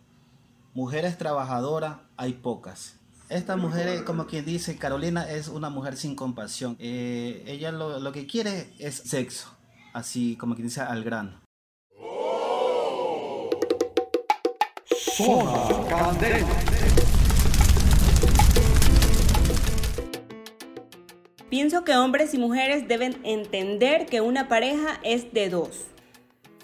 mujeres 0.75 1.17
trabajadoras 1.17 1.99
hay 2.17 2.35
pocas. 2.35 2.97
Esta 3.31 3.57
mujer, 3.57 4.05
como 4.05 4.27
quien 4.27 4.45
dice, 4.45 4.77
Carolina 4.77 5.31
es 5.31 5.49
una 5.49 5.71
mujer 5.71 5.97
sin 5.97 6.15
compasión. 6.15 6.77
Eh, 6.79 7.43
ella 7.47 7.73
lo, 7.73 7.99
lo 7.99 8.13
que 8.13 8.27
quiere 8.27 8.75
es 8.79 8.97
sexo, 8.97 9.49
así 9.95 10.37
como 10.37 10.55
quien 10.55 10.67
dice 10.67 10.83
al 10.83 11.03
grano. 11.05 11.41
Zona 15.17 15.89
Candela. 15.89 16.47
Pienso 21.49 21.85
que 21.85 21.97
hombres 21.97 22.35
y 22.35 22.39
mujeres 22.39 22.89
deben 22.89 23.21
entender 23.23 24.07
que 24.07 24.21
una 24.21 24.49
pareja 24.49 24.99
es 25.05 25.33
de 25.33 25.49
dos. 25.49 25.87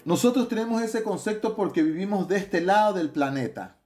Nosotros 0.03 0.49
tenemos 0.49 0.81
ese 0.81 1.01
concepto 1.01 1.55
porque 1.55 1.81
vivimos 1.81 2.27
de 2.27 2.37
este 2.37 2.59
lado 2.59 2.93
del 2.93 3.09
planeta. 3.09 3.80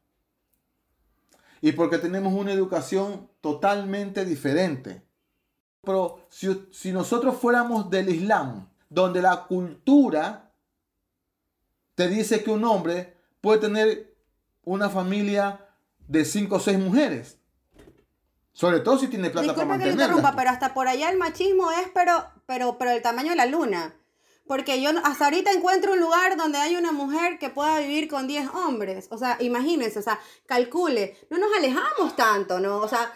Y 1.65 1.71
porque 1.71 1.97
tenemos 1.97 2.31
una 2.31 2.51
educación 2.51 3.27
totalmente 3.41 4.23
diferente. 4.23 5.01
Pero 5.81 6.27
si, 6.29 6.67
si 6.71 6.91
nosotros 6.91 7.37
fuéramos 7.37 7.89
del 7.89 8.09
Islam, 8.09 8.69
donde 8.87 9.19
la 9.19 9.47
cultura 9.47 10.51
te 11.95 12.07
dice 12.07 12.43
que 12.43 12.51
un 12.51 12.65
hombre 12.65 13.17
puede 13.41 13.61
tener 13.61 14.15
una 14.63 14.91
familia 14.91 15.65
de 16.07 16.23
cinco 16.23 16.57
o 16.57 16.59
seis 16.59 16.77
mujeres. 16.77 17.39
Sobre 18.51 18.79
todo 18.81 18.99
si 18.99 19.07
tiene 19.07 19.31
plata 19.31 19.47
para 19.47 19.53
Disculpe 19.53 19.63
que 19.63 19.69
mantenerla. 19.69 20.03
interrumpa, 20.03 20.35
pero 20.35 20.51
hasta 20.51 20.71
por 20.75 20.87
allá 20.87 21.09
el 21.09 21.17
machismo 21.17 21.71
es, 21.71 21.89
pero, 21.95 22.27
pero, 22.45 22.77
pero 22.77 22.91
el 22.91 23.01
tamaño 23.01 23.31
de 23.31 23.37
la 23.37 23.47
luna. 23.47 23.95
Porque 24.47 24.81
yo 24.81 24.91
hasta 25.03 25.25
ahorita 25.25 25.51
encuentro 25.51 25.93
un 25.93 25.99
lugar 25.99 26.37
donde 26.37 26.59
hay 26.59 26.75
una 26.75 26.91
mujer 26.91 27.39
que 27.39 27.49
pueda 27.49 27.79
vivir 27.79 28.07
con 28.07 28.27
10 28.27 28.47
hombres. 28.53 29.07
O 29.09 29.17
sea, 29.17 29.37
imagínense, 29.39 29.97
o 29.99 30.03
sea, 30.03 30.19
calcule. 30.45 31.17
No 31.29 31.37
nos 31.39 31.49
alejamos 31.57 32.15
tanto, 32.15 32.59
¿no? 32.59 32.77
O 32.77 32.87
sea, 32.87 33.11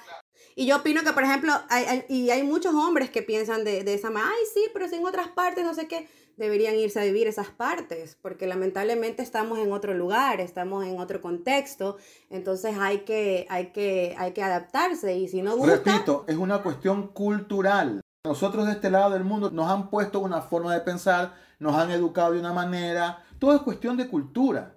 y 0.55 0.65
yo 0.65 0.77
opino 0.77 1.03
que, 1.03 1.13
por 1.13 1.23
ejemplo, 1.23 1.53
hay, 1.69 1.85
hay- 1.85 2.05
y 2.09 2.29
hay 2.31 2.43
muchos 2.43 2.73
hombres 2.73 3.09
que 3.11 3.21
piensan 3.21 3.63
de, 3.63 3.83
de 3.83 3.93
esa 3.93 4.09
manera, 4.09 4.31
ay, 4.35 4.43
sí, 4.53 4.65
pero 4.73 4.87
si 4.87 4.95
en 4.95 5.05
otras 5.05 5.27
partes, 5.29 5.63
no 5.63 5.73
sé 5.75 5.87
qué, 5.87 6.07
deberían 6.35 6.75
irse 6.75 6.99
a 6.99 7.03
vivir 7.03 7.27
esas 7.27 7.49
partes, 7.49 8.17
porque 8.21 8.47
lamentablemente 8.47 9.21
estamos 9.21 9.59
en 9.59 9.71
otro 9.71 9.93
lugar, 9.93 10.39
estamos 10.41 10.85
en 10.85 10.97
otro 10.99 11.21
contexto, 11.21 11.97
entonces 12.29 12.75
hay 12.79 12.99
que, 12.99 13.45
hay 13.49 13.67
que, 13.71 14.15
hay 14.17 14.31
que 14.31 14.41
adaptarse 14.41 15.15
y 15.17 15.27
si 15.27 15.41
no 15.41 15.55
gusta... 15.57 15.75
Repito, 15.83 16.25
es 16.27 16.37
una 16.37 16.63
cuestión 16.63 17.07
cultural. 17.09 18.01
Nosotros 18.25 18.65
de 18.65 18.73
este 18.73 18.89
lado 18.89 19.11
del 19.11 19.23
mundo 19.23 19.49
nos 19.49 19.69
han 19.69 19.89
puesto 19.89 20.19
una 20.19 20.41
forma 20.41 20.73
de 20.73 20.81
pensar, 20.81 21.35
nos 21.57 21.73
han 21.75 21.89
educado 21.89 22.33
de 22.33 22.39
una 22.41 22.51
manera. 22.51 23.23
Todo 23.39 23.55
es 23.55 23.61
cuestión 23.61 23.95
de 23.95 24.09
cultura. 24.09 24.75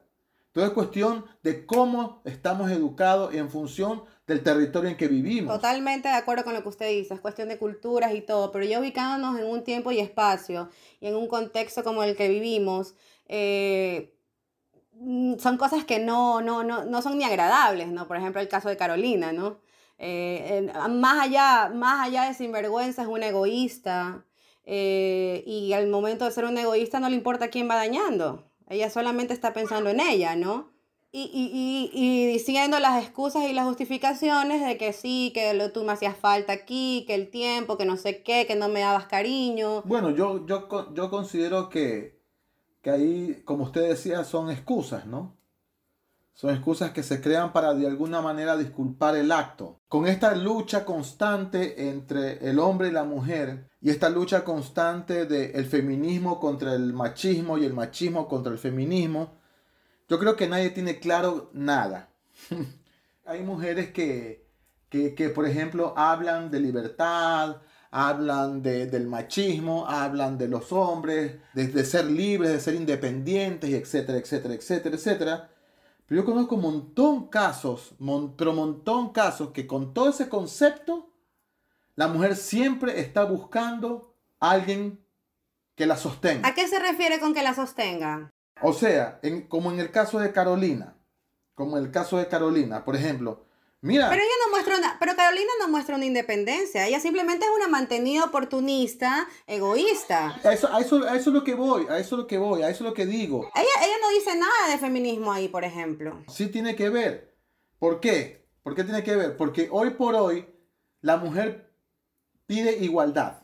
Todo 0.52 0.64
es 0.64 0.70
cuestión 0.70 1.24
de 1.42 1.66
cómo 1.66 2.22
estamos 2.24 2.70
educados 2.70 3.34
en 3.34 3.50
función 3.50 4.04
del 4.28 4.44
territorio 4.44 4.90
en 4.90 4.96
que 4.96 5.08
vivimos. 5.08 5.56
Totalmente 5.56 6.06
de 6.06 6.14
acuerdo 6.14 6.44
con 6.44 6.54
lo 6.54 6.62
que 6.62 6.68
usted 6.68 6.88
dice, 6.88 7.14
es 7.14 7.20
cuestión 7.20 7.48
de 7.48 7.58
culturas 7.58 8.14
y 8.14 8.20
todo, 8.20 8.52
pero 8.52 8.64
ya 8.64 8.78
ubicándonos 8.78 9.40
en 9.40 9.46
un 9.46 9.64
tiempo 9.64 9.90
y 9.90 9.98
espacio 9.98 10.68
y 11.00 11.08
en 11.08 11.16
un 11.16 11.26
contexto 11.26 11.82
como 11.82 12.04
el 12.04 12.14
que 12.14 12.28
vivimos, 12.28 12.94
eh, 13.26 14.14
mm, 14.92 15.38
son 15.38 15.56
cosas 15.56 15.84
que 15.84 15.98
no, 15.98 16.42
no, 16.42 16.62
no, 16.62 16.84
no 16.84 17.02
son 17.02 17.18
ni 17.18 17.24
agradables, 17.24 17.88
¿no? 17.88 18.06
Por 18.06 18.18
ejemplo, 18.18 18.40
el 18.40 18.48
caso 18.48 18.68
de 18.68 18.76
Carolina, 18.76 19.32
¿no? 19.32 19.58
Eh, 20.04 20.58
en- 20.58 21.00
más, 21.00 21.20
allá, 21.22 21.70
más 21.72 22.08
allá 22.08 22.24
de 22.24 22.34
sinvergüenza 22.34 23.02
es 23.02 23.08
una 23.08 23.28
egoísta 23.28 24.24
eh, 24.64 25.44
y 25.46 25.72
al 25.74 25.86
momento 25.86 26.24
de 26.24 26.32
ser 26.32 26.44
un 26.44 26.58
egoísta 26.58 26.98
no 26.98 27.08
le 27.08 27.14
importa 27.14 27.50
quién 27.50 27.68
va 27.70 27.76
dañando. 27.76 28.50
Ella 28.68 28.90
solamente 28.90 29.32
está 29.32 29.52
pensando 29.52 29.90
en 29.90 30.00
ella, 30.00 30.34
¿no? 30.34 30.70
Y, 31.12 31.30
y, 31.32 31.50
y, 31.52 31.90
y 31.92 32.26
diciendo 32.32 32.80
las 32.80 33.00
excusas 33.04 33.44
y 33.48 33.52
las 33.52 33.66
justificaciones 33.66 34.66
de 34.66 34.76
que 34.78 34.92
sí, 34.92 35.30
que 35.34 35.52
lo, 35.54 35.70
tú 35.70 35.84
me 35.84 35.92
hacías 35.92 36.16
falta 36.16 36.52
aquí, 36.54 37.04
que 37.06 37.14
el 37.14 37.30
tiempo, 37.30 37.76
que 37.76 37.84
no 37.84 37.96
sé 37.96 38.22
qué, 38.24 38.46
que 38.46 38.56
no 38.56 38.68
me 38.68 38.80
dabas 38.80 39.06
cariño. 39.06 39.82
Bueno, 39.84 40.10
yo, 40.10 40.46
yo, 40.46 40.68
yo 40.94 41.10
considero 41.10 41.68
que, 41.68 42.18
que 42.82 42.90
ahí, 42.90 43.42
como 43.44 43.64
usted 43.64 43.88
decía, 43.88 44.24
son 44.24 44.50
excusas, 44.50 45.06
¿no? 45.06 45.36
Son 46.34 46.50
excusas 46.50 46.92
que 46.92 47.02
se 47.02 47.20
crean 47.20 47.52
para 47.52 47.74
de 47.74 47.86
alguna 47.86 48.20
manera 48.22 48.56
disculpar 48.56 49.16
el 49.16 49.30
acto. 49.32 49.80
Con 49.88 50.06
esta 50.06 50.34
lucha 50.34 50.84
constante 50.84 51.88
entre 51.90 52.48
el 52.48 52.58
hombre 52.58 52.88
y 52.88 52.92
la 52.92 53.04
mujer 53.04 53.68
y 53.80 53.90
esta 53.90 54.08
lucha 54.08 54.42
constante 54.44 55.26
del 55.26 55.66
feminismo 55.66 56.40
contra 56.40 56.74
el 56.74 56.92
machismo 56.94 57.58
y 57.58 57.64
el 57.64 57.74
machismo 57.74 58.28
contra 58.28 58.52
el 58.52 58.58
feminismo, 58.58 59.34
yo 60.08 60.18
creo 60.18 60.36
que 60.36 60.48
nadie 60.48 60.70
tiene 60.70 60.98
claro 60.98 61.50
nada. 61.52 62.08
Hay 63.26 63.42
mujeres 63.42 63.90
que, 63.92 64.46
que, 64.88 65.14
que, 65.14 65.28
por 65.28 65.46
ejemplo, 65.46 65.94
hablan 65.96 66.50
de 66.50 66.60
libertad, 66.60 67.58
hablan 67.90 68.62
de- 68.62 68.86
del 68.86 69.06
machismo, 69.06 69.86
hablan 69.86 70.38
de 70.38 70.48
los 70.48 70.72
hombres, 70.72 71.36
de, 71.54 71.68
de 71.68 71.84
ser 71.84 72.06
libres, 72.10 72.50
de 72.52 72.60
ser 72.60 72.74
independientes, 72.74 73.70
etcétera, 73.72 74.18
etcétera, 74.18 74.54
etcétera, 74.54 74.96
etcétera. 74.96 75.50
Pero 76.12 76.24
yo 76.24 76.26
conozco 76.30 76.56
un 76.56 76.60
montón 76.60 77.28
casos, 77.28 77.94
mon- 77.98 78.36
pero 78.36 78.52
montón 78.52 79.14
casos 79.14 79.48
que 79.52 79.66
con 79.66 79.94
todo 79.94 80.10
ese 80.10 80.28
concepto, 80.28 81.08
la 81.94 82.06
mujer 82.06 82.36
siempre 82.36 83.00
está 83.00 83.24
buscando 83.24 84.14
a 84.38 84.50
alguien 84.50 85.02
que 85.74 85.86
la 85.86 85.96
sostenga. 85.96 86.46
¿A 86.46 86.52
qué 86.52 86.68
se 86.68 86.78
refiere 86.78 87.18
con 87.18 87.32
que 87.32 87.42
la 87.42 87.54
sostenga? 87.54 88.30
O 88.60 88.74
sea, 88.74 89.20
en- 89.22 89.48
como 89.48 89.72
en 89.72 89.80
el 89.80 89.90
caso 89.90 90.18
de 90.18 90.32
Carolina, 90.32 90.98
como 91.54 91.78
en 91.78 91.84
el 91.84 91.90
caso 91.90 92.18
de 92.18 92.28
Carolina, 92.28 92.84
por 92.84 92.94
ejemplo, 92.94 93.46
mira, 93.82 94.08
Pero 94.08 94.22
ella 94.22 94.32
no 94.46 94.50
muestra 94.50 94.78
una, 94.78 94.96
pero 94.98 95.14
Carolina 95.14 95.50
no 95.60 95.68
muestra 95.68 95.96
una 95.96 96.06
independencia. 96.06 96.86
Ella 96.86 96.98
simplemente 97.00 97.44
es 97.44 97.50
una 97.54 97.68
mantenida 97.68 98.24
oportunista, 98.24 99.28
egoísta. 99.46 100.40
a 100.42 100.52
eso, 100.52 100.72
a, 100.72 100.80
eso, 100.80 100.96
a 101.04 101.14
eso 101.16 101.30
es 101.30 101.34
lo 101.34 101.44
que 101.44 101.54
voy, 101.54 101.86
a 101.90 101.98
eso 101.98 102.14
es 102.14 102.18
lo 102.22 102.26
que 102.26 102.38
voy, 102.38 102.62
a 102.62 102.70
eso 102.70 102.84
es 102.84 102.88
lo 102.90 102.94
que 102.94 103.04
digo. 103.06 103.50
Ella, 103.54 103.86
ella 103.86 103.96
no 104.00 104.08
dice 104.10 104.34
nada 104.36 104.68
de 104.70 104.78
feminismo 104.78 105.30
ahí, 105.32 105.48
por 105.48 105.64
ejemplo. 105.64 106.22
Sí 106.28 106.46
tiene 106.46 106.74
que 106.74 106.88
ver. 106.88 107.34
¿Por 107.78 108.00
qué? 108.00 108.46
¿Por 108.62 108.74
qué 108.74 108.84
tiene 108.84 109.02
que 109.02 109.14
ver? 109.16 109.36
Porque 109.36 109.68
hoy 109.70 109.90
por 109.90 110.14
hoy 110.14 110.46
la 111.00 111.16
mujer 111.18 111.70
pide 112.46 112.76
igualdad. 112.78 113.42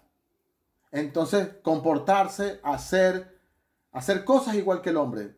Entonces, 0.93 1.49
comportarse, 1.63 2.61
hacer, 2.63 3.39
hacer 3.93 4.25
cosas 4.25 4.55
igual 4.55 4.81
que 4.81 4.91
el 4.91 4.97
hombre. 4.97 5.35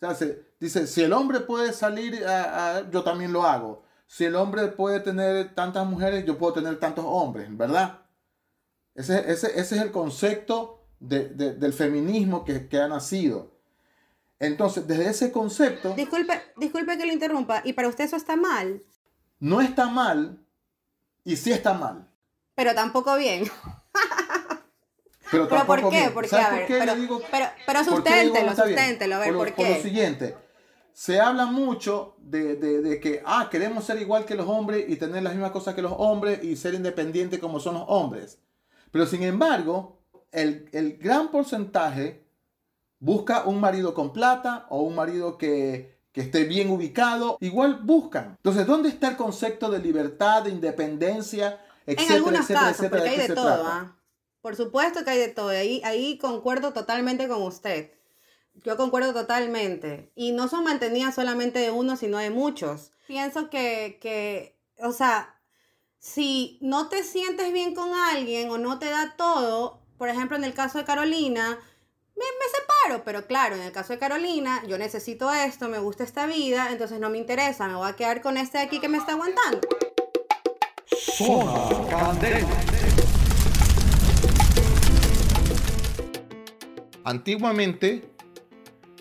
O 0.00 0.06
sea, 0.06 0.14
se- 0.14 0.42
dice, 0.60 0.86
si 0.86 1.02
el 1.02 1.12
hombre 1.12 1.40
puede 1.40 1.72
salir, 1.72 2.26
a- 2.26 2.76
a- 2.78 2.90
yo 2.90 3.02
también 3.04 3.32
lo 3.32 3.44
hago. 3.44 3.84
Si 4.14 4.26
el 4.26 4.36
hombre 4.36 4.66
puede 4.68 5.00
tener 5.00 5.54
tantas 5.54 5.86
mujeres, 5.86 6.26
yo 6.26 6.36
puedo 6.36 6.52
tener 6.52 6.78
tantos 6.78 7.02
hombres, 7.08 7.46
¿verdad? 7.56 8.00
Ese, 8.94 9.20
ese- 9.32 9.58
ese 9.58 9.76
es 9.76 9.80
el 9.80 9.90
concepto 9.90 10.84
de- 11.00 11.30
de- 11.30 11.54
del 11.54 11.72
feminismo 11.72 12.44
que, 12.44 12.68
que 12.68 12.78
ha 12.78 12.88
nacido. 12.88 13.52
Entonces, 14.38 14.86
desde 14.86 15.08
ese 15.08 15.32
concepto, 15.32 15.94
Disculpe, 15.94 16.42
disculpe 16.58 16.98
que 16.98 17.06
lo 17.06 17.12
interrumpa. 17.14 17.62
¿Y 17.64 17.72
para 17.72 17.88
usted 17.88 18.04
eso 18.04 18.16
está 18.16 18.36
mal? 18.36 18.82
no 19.40 19.62
está 19.62 19.88
mal 19.88 20.38
y 21.24 21.36
sí 21.36 21.50
está 21.50 21.72
mal. 21.72 22.06
Pero 22.54 22.74
tampoco 22.74 23.16
bien. 23.16 23.44
Pero, 25.30 25.48
¿Pero 25.48 25.64
por 25.64 25.78
tampoco 25.78 25.90
qué? 25.90 25.96
bien. 26.00 26.12
¿Por 26.12 26.24
qué? 26.24 26.28
¿Sabes 26.28 26.46
A 26.46 26.50
por 26.50 26.66
qué 26.66 26.78
pero- 26.78 26.94
digo? 26.96 27.22
pero- 27.30 27.46
pero 27.66 27.78
por 27.84 27.88
susténtelo, 27.94 28.54
susténtelo, 28.54 29.14
a 29.16 29.18
ver, 29.20 29.32
lo- 29.32 29.38
¿por 29.38 29.48
lo 29.48 29.54
qué? 29.56 29.80
siguiente, 29.82 30.36
se 30.92 31.20
habla 31.20 31.46
mucho 31.46 32.16
de, 32.18 32.56
de- 32.56 32.80
de 32.82 33.00
que, 33.00 33.22
ah, 33.24 33.48
queremos 33.50 33.84
ser 33.84 34.00
igual 34.00 34.24
que 34.24 34.34
los 34.34 34.46
hombres 34.48 34.84
y 34.88 34.96
tener 34.96 35.22
las 35.22 35.32
mismas 35.32 35.50
cosas 35.52 35.74
que 35.74 35.82
los 35.82 35.94
hombres 35.96 36.42
y 36.44 36.56
ser 36.56 36.74
independientes 36.74 37.38
como 37.40 37.60
son 37.60 37.74
los 37.74 37.84
hombres. 37.88 38.38
Pero 38.90 39.06
sin 39.06 39.22
embargo, 39.22 39.98
el, 40.32 40.68
el 40.72 40.98
gran 40.98 41.30
porcentaje 41.30 42.24
busca 42.98 43.44
un 43.44 43.60
marido 43.60 43.94
con 43.94 44.12
plata 44.12 44.66
o 44.68 44.82
un 44.82 44.94
marido 44.94 45.38
que, 45.38 45.98
que 46.12 46.20
esté 46.20 46.44
bien 46.44 46.70
ubicado. 46.70 47.36
Igual 47.40 47.80
buscan. 47.82 48.34
Entonces, 48.36 48.66
¿dónde 48.66 48.88
está 48.90 49.08
el 49.08 49.16
concepto 49.16 49.70
de 49.70 49.78
libertad, 49.78 50.42
de 50.44 50.50
independencia, 50.50 51.58
etcétera, 51.86 52.06
en 52.06 52.12
algunos 52.16 52.40
etcétera, 52.40 52.60
casos, 52.60 52.76
etcétera, 52.80 53.02
porque 53.02 53.20
hay 53.22 53.28
de 53.28 53.34
todo? 53.34 53.64
¿ah? 53.66 53.96
Por 54.40 54.56
supuesto 54.56 55.04
que 55.04 55.10
hay 55.10 55.18
de 55.18 55.28
todo. 55.28 55.48
Ahí, 55.48 55.80
ahí 55.84 56.18
concuerdo 56.18 56.72
totalmente 56.72 57.28
con 57.28 57.42
usted. 57.42 57.92
Yo 58.54 58.76
concuerdo 58.76 59.12
totalmente. 59.12 60.12
Y 60.14 60.32
no 60.32 60.48
son 60.48 60.64
mantenidas 60.64 61.14
solamente 61.14 61.58
de 61.58 61.70
uno, 61.70 61.96
sino 61.96 62.18
de 62.18 62.30
muchos. 62.30 62.92
Pienso 63.06 63.50
que, 63.50 63.98
que, 64.00 64.56
o 64.78 64.92
sea, 64.92 65.34
si 65.98 66.58
no 66.60 66.88
te 66.88 67.02
sientes 67.02 67.52
bien 67.52 67.74
con 67.74 67.92
alguien 67.94 68.50
o 68.50 68.58
no 68.58 68.78
te 68.78 68.90
da 68.90 69.14
todo, 69.16 69.82
por 69.98 70.08
ejemplo, 70.08 70.36
en 70.36 70.44
el 70.44 70.54
caso 70.54 70.78
de 70.78 70.84
Carolina, 70.84 71.58
me, 72.16 72.24
me 72.24 72.46
separo. 72.50 73.04
Pero 73.04 73.26
claro, 73.26 73.56
en 73.56 73.62
el 73.62 73.72
caso 73.72 73.92
de 73.92 73.98
Carolina, 73.98 74.62
yo 74.66 74.78
necesito 74.78 75.32
esto, 75.32 75.68
me 75.68 75.78
gusta 75.78 76.04
esta 76.04 76.26
vida, 76.26 76.70
entonces 76.70 77.00
no 77.00 77.10
me 77.10 77.18
interesa, 77.18 77.68
me 77.68 77.74
voy 77.74 77.88
a 77.88 77.96
quedar 77.96 78.22
con 78.22 78.36
este 78.36 78.58
de 78.58 78.64
aquí 78.64 78.80
que 78.80 78.88
me 78.88 78.98
está 78.98 79.12
aguantando. 79.12 79.60
Antiguamente, 87.04 88.11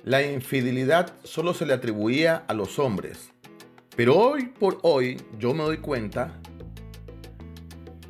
la 0.03 0.23
infidelidad 0.23 1.13
solo 1.23 1.53
se 1.53 1.65
le 1.65 1.73
atribuía 1.73 2.43
a 2.47 2.53
los 2.53 2.79
hombres. 2.79 3.29
Pero 3.95 4.17
hoy 4.17 4.45
por 4.45 4.79
hoy 4.83 5.21
yo 5.37 5.53
me 5.53 5.63
doy 5.63 5.77
cuenta 5.77 6.39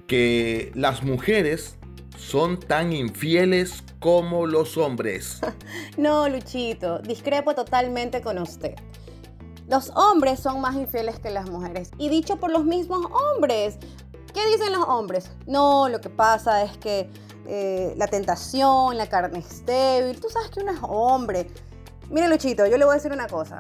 que 0.08 0.71
las 0.75 1.04
mujeres 1.04 1.77
son 2.17 2.60
tan 2.60 2.93
infieles 2.93 3.84
como 3.99 4.45
los 4.47 4.77
hombres. 4.77 5.39
No, 5.97 6.30
Luchito, 6.30 6.99
discrepo 6.99 7.54
totalmente 7.54 8.21
con 8.21 8.38
usted. 8.39 8.75
Los 9.67 9.89
hombres 9.89 10.39
son 10.39 10.62
más 10.62 10.75
infieles 10.75 11.19
que 11.19 11.30
las 11.30 11.49
mujeres. 11.49 11.91
Y 11.97 12.10
dicho 12.10 12.38
por 12.38 12.51
los 12.51 12.65
mismos 12.65 13.06
hombres. 13.12 13.77
¿Qué 14.34 14.45
dicen 14.47 14.71
los 14.71 14.88
hombres? 14.88 15.30
No, 15.45 15.89
lo 15.89 15.99
que 15.99 16.10
pasa 16.10 16.63
es 16.63 16.77
que 16.77 17.10
eh, 17.45 17.93
la 17.97 18.08
tentación, 18.08 18.97
la 18.97 19.08
carne 19.08 19.39
es 19.39 19.65
débil. 19.65 20.19
Tú 20.19 20.30
sabes 20.30 20.49
que 20.49 20.62
uno 20.62 20.71
es 20.71 20.80
hombre. 20.82 21.47
Mire, 22.12 22.28
Luchito, 22.28 22.65
yo 22.65 22.78
le 22.78 22.84
voy 22.84 22.91
a 22.91 22.95
decir 22.95 23.13
una 23.13 23.28
cosa. 23.28 23.58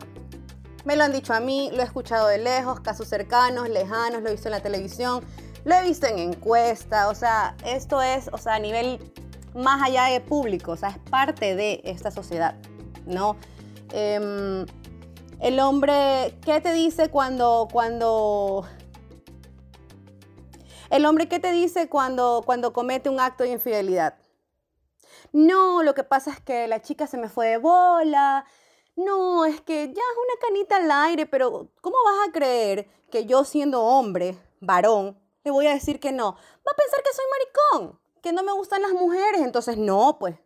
Me 0.83 0.97
lo 0.97 1.05
han 1.05 1.13
dicho 1.13 1.33
a 1.33 1.39
mí, 1.39 1.69
lo 1.71 1.79
he 1.81 1.85
escuchado 1.85 2.27
de 2.27 2.37
lejos, 2.37 2.81
casos 2.81 3.07
cercanos, 3.07 3.69
lejanos, 3.69 4.21
lo 4.21 4.27
he 4.27 4.33
visto 4.33 4.49
en 4.49 4.51
la 4.51 4.59
televisión, 4.59 5.23
lo 5.63 5.73
he 5.73 5.81
visto 5.83 6.05
en 6.07 6.19
encuesta, 6.19 7.07
o 7.07 7.15
sea, 7.15 7.55
esto 7.65 8.01
es, 8.01 8.29
o 8.33 8.37
sea, 8.37 8.55
a 8.55 8.59
nivel 8.59 8.99
más 9.55 9.81
allá 9.81 10.05
de 10.05 10.19
público, 10.19 10.73
o 10.73 10.75
sea, 10.75 10.89
es 10.89 10.97
parte 11.09 11.55
de 11.55 11.79
esta 11.85 12.11
sociedad, 12.11 12.55
¿no? 13.05 13.37
Em, 13.93 14.65
el 15.39 15.59
hombre, 15.61 16.37
¿qué 16.43 16.59
te 16.59 16.73
dice 16.73 17.09
cuando, 17.09 17.69
cuando... 17.71 18.67
El 20.89 21.05
hombre, 21.05 21.29
¿qué 21.29 21.39
te 21.39 21.53
dice 21.53 21.87
cuando, 21.87 22.43
cuando 22.45 22.73
comete 22.73 23.09
un 23.09 23.21
acto 23.21 23.45
de 23.45 23.51
infidelidad? 23.51 24.15
No, 25.31 25.83
lo 25.83 25.93
que 25.93 26.03
pasa 26.03 26.31
es 26.31 26.39
que 26.41 26.67
la 26.67 26.81
chica 26.81 27.07
se 27.07 27.17
me 27.17 27.29
fue 27.29 27.47
de 27.47 27.57
bola. 27.57 28.45
No, 28.95 29.45
es 29.45 29.61
que 29.61 29.87
ya 29.87 29.91
es 29.91 30.17
una 30.17 30.39
canita 30.41 30.77
al 30.77 30.91
aire, 31.09 31.25
pero 31.25 31.69
¿cómo 31.81 31.95
vas 32.05 32.27
a 32.27 32.31
creer 32.31 32.89
que 33.09 33.25
yo 33.25 33.45
siendo 33.45 33.83
hombre, 33.83 34.37
varón, 34.59 35.17
le 35.43 35.51
voy 35.51 35.67
a 35.67 35.73
decir 35.73 35.99
que 35.99 36.11
no? 36.11 36.33
Va 36.33 36.71
a 36.71 36.75
pensar 36.75 37.01
que 37.03 37.13
soy 37.13 37.25
maricón, 37.31 37.99
que 38.21 38.33
no 38.33 38.43
me 38.43 38.51
gustan 38.51 38.81
las 38.81 38.93
mujeres, 38.93 39.41
entonces 39.41 39.77
no, 39.77 40.17
pues. 40.19 40.37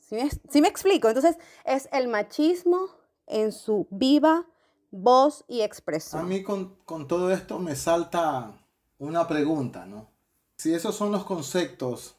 ¿Sí 0.00 0.60
me, 0.62 0.68
explico? 0.68 1.08
Entonces 1.08 1.36
es 1.66 1.86
el 1.92 2.08
machismo 2.08 2.88
en 3.26 3.52
su 3.52 3.86
viva 3.90 4.46
voz 4.90 5.44
y 5.48 5.60
A 5.60 5.66
expresión. 5.66 6.26
mí 6.26 6.42
con, 6.42 6.76
con 6.86 7.06
todo 7.06 7.30
esto 7.30 7.58
me 7.58 7.76
salta 7.76 8.58
una 8.96 9.28
pregunta, 9.28 9.84
¿no? 9.84 10.10
Si 10.56 10.72
esos 10.72 10.94
son 10.94 11.12
los 11.12 11.24
conceptos 11.24 12.17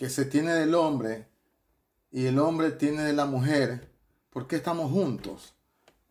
que 0.00 0.08
se 0.08 0.24
tiene 0.24 0.54
del 0.54 0.74
hombre 0.74 1.28
y 2.10 2.24
el 2.24 2.38
hombre 2.38 2.70
tiene 2.70 3.02
de 3.02 3.12
la 3.12 3.26
mujer, 3.26 3.92
¿por 4.30 4.46
qué 4.46 4.56
estamos 4.56 4.90
juntos? 4.90 5.52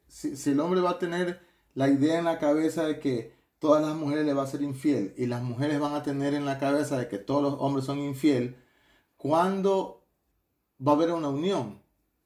Si, 0.08 0.52
el 0.52 0.60
hombre 0.60 0.80
va 0.80 0.92
a 0.92 1.00
tener 1.00 1.42
la 1.74 1.90
idea 1.90 2.20
en 2.20 2.26
la 2.26 2.38
cabeza 2.38 2.86
de 2.86 3.00
que 3.00 3.34
todas 3.58 3.84
las 3.84 3.96
mujeres 3.96 4.28
le 4.28 4.36
va 4.36 4.44
a 4.44 4.48
ser 4.48 4.62
infiel 4.62 5.16
y 5.18 5.26
las 5.26 5.42
mujeres 5.42 5.80
van 5.80 5.96
a 5.96 6.04
tener 6.04 6.36
en 6.36 6.46
la 6.46 6.60
cabeza 6.60 7.00
de 7.00 7.08
que 7.08 7.18
todos 7.18 7.42
los 7.42 7.56
hombres 7.58 7.86
son 7.86 7.98
infiel, 7.98 8.58
¿cuándo 9.18 10.06
va 10.80 10.92
a 10.92 10.96
haber 10.96 11.12
una 11.12 11.30
unión? 11.30 11.82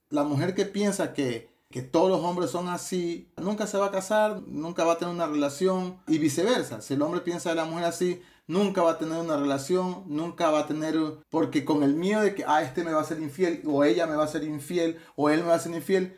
La 0.09 0.25
mujer 0.25 0.55
que 0.55 0.65
piensa 0.65 1.13
que, 1.13 1.49
que 1.69 1.81
todos 1.81 2.09
los 2.09 2.19
hombres 2.19 2.51
son 2.51 2.67
así, 2.67 3.31
nunca 3.37 3.67
se 3.67 3.77
va 3.77 3.85
a 3.85 3.91
casar, 3.91 4.41
nunca 4.47 4.83
va 4.83 4.93
a 4.93 4.97
tener 4.97 5.15
una 5.15 5.27
relación 5.27 6.01
y 6.07 6.17
viceversa. 6.17 6.81
Si 6.81 6.95
el 6.95 7.01
hombre 7.01 7.21
piensa 7.21 7.51
de 7.51 7.55
la 7.55 7.63
mujer 7.63 7.85
así, 7.85 8.21
nunca 8.47 8.81
va 8.81 8.91
a 8.91 8.97
tener 8.97 9.19
una 9.19 9.37
relación, 9.37 10.03
nunca 10.07 10.49
va 10.49 10.59
a 10.59 10.67
tener, 10.67 10.95
porque 11.29 11.65
con 11.65 11.83
el 11.83 11.95
miedo 11.95 12.21
de 12.21 12.35
que, 12.35 12.43
ah, 12.47 12.61
este 12.63 12.83
me 12.83 12.93
va 12.93 13.01
a 13.01 13.05
ser 13.05 13.19
infiel, 13.19 13.61
o 13.65 13.83
ella 13.83 14.07
me 14.07 14.15
va 14.15 14.23
a 14.23 14.27
ser 14.27 14.43
infiel, 14.43 14.99
o 15.15 15.29
él 15.29 15.41
me 15.41 15.49
va 15.49 15.55
a 15.55 15.59
ser 15.59 15.73
infiel, 15.73 16.17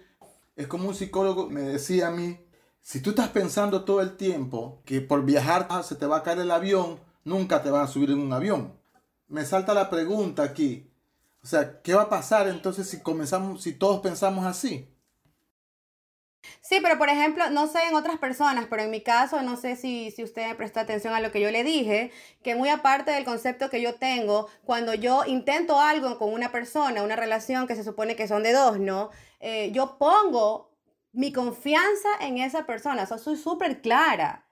es 0.55 0.67
como 0.67 0.87
un 0.87 0.95
psicólogo 0.95 1.49
me 1.49 1.61
decía 1.61 2.07
a 2.07 2.11
mí, 2.11 2.39
si 2.81 3.01
tú 3.01 3.09
estás 3.11 3.29
pensando 3.29 3.83
todo 3.83 3.99
el 4.01 4.15
tiempo 4.15 4.81
que 4.85 5.01
por 5.01 5.25
viajar 5.25 5.67
ah, 5.69 5.83
se 5.83 5.95
te 5.95 6.05
va 6.05 6.17
a 6.17 6.23
caer 6.23 6.39
el 6.39 6.51
avión, 6.51 6.99
nunca 7.23 7.61
te 7.63 7.71
vas 7.71 7.89
a 7.89 7.91
subir 7.91 8.11
en 8.11 8.19
un 8.19 8.31
avión. 8.31 8.73
Me 9.27 9.43
salta 9.43 9.73
la 9.73 9.89
pregunta 9.89 10.43
aquí. 10.43 10.91
O 11.43 11.47
sea, 11.47 11.81
¿qué 11.81 11.93
va 11.95 12.03
a 12.03 12.09
pasar 12.09 12.47
entonces 12.47 12.87
si 12.87 13.01
comenzamos, 13.01 13.63
si 13.63 13.73
todos 13.73 14.01
pensamos 14.01 14.45
así? 14.45 14.94
Sí, 16.61 16.79
pero 16.81 16.97
por 16.97 17.09
ejemplo, 17.09 17.49
no 17.51 17.67
sé 17.67 17.83
en 17.87 17.95
otras 17.95 18.17
personas, 18.17 18.65
pero 18.69 18.83
en 18.83 18.89
mi 18.91 19.01
caso, 19.01 19.41
no 19.41 19.55
sé 19.57 19.75
si, 19.75 20.11
si 20.11 20.23
usted 20.23 20.55
presta 20.55 20.81
atención 20.81 21.13
a 21.13 21.19
lo 21.19 21.31
que 21.31 21.41
yo 21.41 21.51
le 21.51 21.63
dije, 21.63 22.11
que 22.43 22.55
muy 22.55 22.69
aparte 22.69 23.11
del 23.11 23.25
concepto 23.25 23.69
que 23.69 23.81
yo 23.81 23.95
tengo, 23.95 24.47
cuando 24.63 24.93
yo 24.93 25.23
intento 25.25 25.79
algo 25.79 26.17
con 26.17 26.33
una 26.33 26.51
persona, 26.51 27.03
una 27.03 27.15
relación 27.15 27.67
que 27.67 27.75
se 27.75 27.83
supone 27.83 28.15
que 28.15 28.27
son 28.27 28.43
de 28.43 28.53
dos, 28.53 28.79
¿no? 28.79 29.09
Eh, 29.39 29.71
yo 29.71 29.97
pongo 29.97 30.71
mi 31.13 31.31
confianza 31.31 32.09
en 32.21 32.37
esa 32.39 32.65
persona, 32.65 33.03
o 33.03 33.05
sea, 33.05 33.17
soy 33.17 33.37
súper 33.37 33.81
clara. 33.81 34.44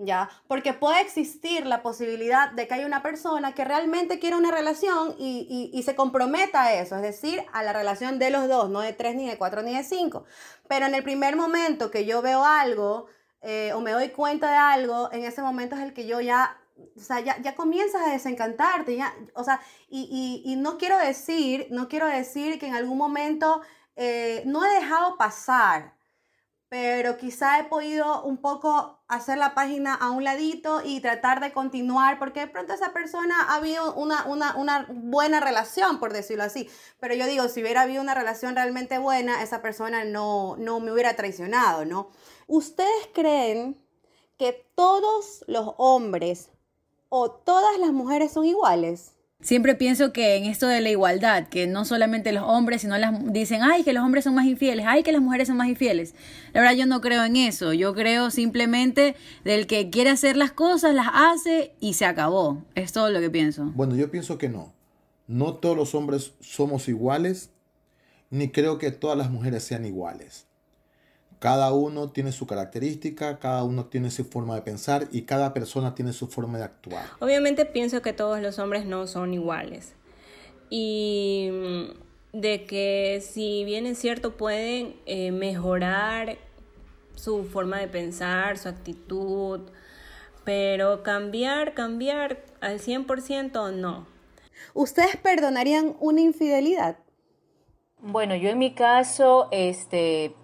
¿Ya? 0.00 0.30
Porque 0.48 0.72
puede 0.72 1.00
existir 1.00 1.66
la 1.66 1.82
posibilidad 1.82 2.50
de 2.50 2.66
que 2.66 2.74
haya 2.74 2.86
una 2.86 3.02
persona 3.02 3.54
que 3.54 3.64
realmente 3.64 4.18
quiera 4.18 4.36
una 4.36 4.50
relación 4.50 5.14
y, 5.18 5.80
se 5.84 5.94
comprometa 5.94 6.64
a 6.64 6.74
eso, 6.74 6.96
es 6.96 7.02
decir, 7.02 7.42
a 7.52 7.62
la 7.62 7.72
relación 7.72 8.18
de 8.18 8.30
los 8.30 8.48
dos, 8.48 8.70
no 8.70 8.80
de 8.80 8.92
tres, 8.92 9.14
ni 9.14 9.28
de 9.28 9.38
cuatro, 9.38 9.62
ni 9.62 9.76
de 9.76 9.82
cinco. 9.82 10.24
Pero 10.68 10.86
en 10.86 10.94
el 10.94 11.02
primer 11.02 11.36
momento 11.36 11.90
que 11.90 12.04
yo 12.04 12.22
veo 12.22 12.44
algo 12.44 13.06
eh, 13.42 13.72
o 13.74 13.80
me 13.80 13.92
doy 13.92 14.10
cuenta 14.10 14.50
de 14.50 14.56
algo, 14.56 15.10
en 15.12 15.24
ese 15.24 15.42
momento 15.42 15.76
es 15.76 15.82
el 15.82 15.92
que 15.92 16.06
yo 16.06 16.20
ya... 16.20 16.56
O 16.96 17.00
sea, 17.00 17.20
ya, 17.20 17.38
ya 17.42 17.54
comienzas 17.54 18.00
a 18.00 18.10
desencantarte, 18.10 18.96
ya, 18.96 19.14
o 19.34 19.44
sea, 19.44 19.60
y, 19.90 20.54
no 20.56 20.78
quiero 20.78 20.96
decir, 20.98 21.66
no 21.70 21.88
quiero 21.88 22.06
decir 22.06 22.58
que 22.58 22.68
en 22.68 22.74
algún 22.74 22.96
momento 22.96 23.60
eh, 23.96 24.42
no 24.46 24.64
he 24.64 24.80
dejado 24.80 25.18
pasar, 25.18 25.92
pero 26.70 27.16
quizá 27.16 27.58
he 27.58 27.64
podido 27.64 28.22
un 28.22 28.36
poco 28.36 29.00
hacer 29.08 29.36
la 29.38 29.54
página 29.54 29.92
a 29.92 30.12
un 30.12 30.22
ladito 30.22 30.82
y 30.84 31.00
tratar 31.00 31.40
de 31.40 31.52
continuar, 31.52 32.20
porque 32.20 32.38
de 32.38 32.46
pronto 32.46 32.72
esa 32.72 32.92
persona 32.92 33.34
ha 33.48 33.56
habido 33.56 33.92
una, 33.94 34.24
una, 34.24 34.86
buena 34.88 35.40
relación, 35.40 35.98
por 35.98 36.12
decirlo 36.12 36.44
así. 36.44 36.70
Pero 37.00 37.14
yo 37.16 37.26
digo, 37.26 37.48
si 37.48 37.60
hubiera 37.60 37.80
habido 37.80 38.00
una 38.00 38.14
relación 38.14 38.54
realmente 38.54 38.98
buena, 38.98 39.42
esa 39.42 39.62
persona 39.62 40.04
no, 40.04 40.54
no 40.58 40.78
me 40.78 40.92
hubiera 40.92 41.16
traicionado, 41.16 41.84
¿no? 41.84 42.10
¿Ustedes 42.46 43.08
creen 43.12 43.76
que 44.38 44.64
todos 44.76 45.44
los 45.48 45.74
hombres 45.76 46.50
o 47.08 47.32
todas 47.32 47.80
las 47.80 47.90
mujeres 47.90 48.30
son 48.30 48.44
iguales? 48.44 49.16
Siempre 49.42 49.74
pienso 49.74 50.12
que 50.12 50.36
en 50.36 50.44
esto 50.44 50.66
de 50.66 50.82
la 50.82 50.90
igualdad, 50.90 51.48
que 51.48 51.66
no 51.66 51.86
solamente 51.86 52.30
los 52.30 52.44
hombres, 52.44 52.82
sino 52.82 52.98
las 52.98 53.32
dicen, 53.32 53.62
ay, 53.62 53.84
que 53.84 53.94
los 53.94 54.04
hombres 54.04 54.24
son 54.24 54.34
más 54.34 54.44
infieles, 54.44 54.84
ay, 54.86 55.02
que 55.02 55.12
las 55.12 55.22
mujeres 55.22 55.48
son 55.48 55.56
más 55.56 55.68
infieles. 55.68 56.14
La 56.52 56.60
verdad 56.60 56.76
yo 56.76 56.84
no 56.84 57.00
creo 57.00 57.24
en 57.24 57.36
eso, 57.36 57.72
yo 57.72 57.94
creo 57.94 58.30
simplemente 58.30 59.16
del 59.42 59.66
que 59.66 59.88
quiere 59.88 60.10
hacer 60.10 60.36
las 60.36 60.52
cosas, 60.52 60.94
las 60.94 61.08
hace 61.12 61.72
y 61.80 61.94
se 61.94 62.04
acabó. 62.04 62.62
Es 62.74 62.92
todo 62.92 63.08
lo 63.08 63.20
que 63.20 63.30
pienso. 63.30 63.72
Bueno, 63.74 63.96
yo 63.96 64.10
pienso 64.10 64.36
que 64.36 64.50
no. 64.50 64.74
No 65.26 65.54
todos 65.54 65.76
los 65.76 65.94
hombres 65.94 66.34
somos 66.40 66.88
iguales, 66.88 67.50
ni 68.28 68.50
creo 68.50 68.76
que 68.76 68.90
todas 68.90 69.16
las 69.16 69.30
mujeres 69.30 69.64
sean 69.64 69.86
iguales. 69.86 70.49
Cada 71.40 71.72
uno 71.72 72.10
tiene 72.10 72.32
su 72.32 72.46
característica, 72.46 73.38
cada 73.38 73.64
uno 73.64 73.86
tiene 73.86 74.10
su 74.10 74.26
forma 74.26 74.54
de 74.54 74.60
pensar 74.60 75.08
y 75.10 75.22
cada 75.22 75.54
persona 75.54 75.94
tiene 75.94 76.12
su 76.12 76.28
forma 76.28 76.58
de 76.58 76.64
actuar. 76.64 77.06
Obviamente 77.18 77.64
pienso 77.64 78.02
que 78.02 78.12
todos 78.12 78.40
los 78.42 78.58
hombres 78.58 78.84
no 78.84 79.06
son 79.06 79.32
iguales. 79.32 79.94
Y 80.68 81.48
mm, 81.50 82.38
de 82.38 82.66
que 82.66 83.22
si 83.26 83.64
bien 83.64 83.86
es 83.86 83.98
cierto 83.98 84.36
pueden 84.36 84.96
eh, 85.06 85.32
mejorar 85.32 86.36
su 87.14 87.44
forma 87.44 87.78
de 87.78 87.88
pensar, 87.88 88.58
su 88.58 88.68
actitud, 88.68 89.62
pero 90.44 91.02
cambiar, 91.02 91.72
cambiar 91.72 92.44
al 92.60 92.80
100% 92.80 93.72
no. 93.72 94.06
¿Ustedes 94.74 95.16
perdonarían 95.16 95.96
una 96.00 96.20
infidelidad? 96.20 96.98
Bueno, 97.98 98.34
yo 98.36 98.50
en 98.50 98.58
mi 98.58 98.74
caso, 98.74 99.48
este, 99.52 100.34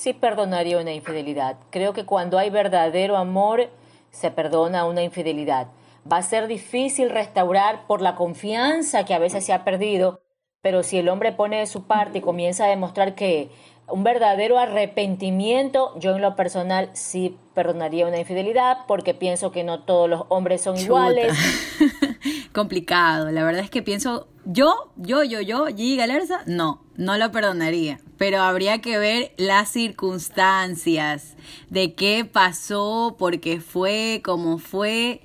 sí 0.00 0.14
perdonaría 0.14 0.78
una 0.78 0.94
infidelidad. 0.94 1.58
Creo 1.68 1.92
que 1.92 2.06
cuando 2.06 2.38
hay 2.38 2.48
verdadero 2.48 3.18
amor, 3.18 3.68
se 4.10 4.30
perdona 4.30 4.86
una 4.86 5.02
infidelidad. 5.02 5.66
Va 6.10 6.16
a 6.16 6.22
ser 6.22 6.46
difícil 6.46 7.10
restaurar 7.10 7.86
por 7.86 8.00
la 8.00 8.14
confianza 8.14 9.04
que 9.04 9.12
a 9.12 9.18
veces 9.18 9.44
se 9.44 9.52
ha 9.52 9.62
perdido, 9.62 10.22
pero 10.62 10.82
si 10.82 10.96
el 10.96 11.10
hombre 11.10 11.32
pone 11.32 11.58
de 11.58 11.66
su 11.66 11.86
parte 11.86 12.18
y 12.18 12.22
comienza 12.22 12.64
a 12.64 12.68
demostrar 12.68 13.14
que 13.14 13.50
un 13.88 14.02
verdadero 14.02 14.58
arrepentimiento, 14.58 15.92
yo 15.98 16.16
en 16.16 16.22
lo 16.22 16.34
personal 16.34 16.88
sí 16.94 17.36
perdonaría 17.54 18.06
una 18.06 18.20
infidelidad 18.20 18.78
porque 18.88 19.12
pienso 19.12 19.52
que 19.52 19.64
no 19.64 19.82
todos 19.82 20.08
los 20.08 20.22
hombres 20.30 20.62
son 20.62 20.78
iguales. 20.78 21.36
Complicado, 22.54 23.30
la 23.30 23.44
verdad 23.44 23.64
es 23.64 23.70
que 23.70 23.82
pienso, 23.82 24.28
yo, 24.46 24.92
yo, 24.96 25.24
yo, 25.24 25.42
yo, 25.42 25.66
Gigi 25.66 25.98
Galerza, 25.98 26.40
no, 26.46 26.86
no 26.96 27.18
lo 27.18 27.30
perdonaría, 27.30 28.00
pero 28.20 28.42
habría 28.42 28.82
que 28.82 28.98
ver 28.98 29.32
las 29.38 29.70
circunstancias 29.70 31.36
de 31.70 31.94
qué 31.94 32.26
pasó, 32.30 33.16
por 33.18 33.40
qué 33.40 33.62
fue, 33.62 34.20
cómo 34.22 34.58
fue. 34.58 35.22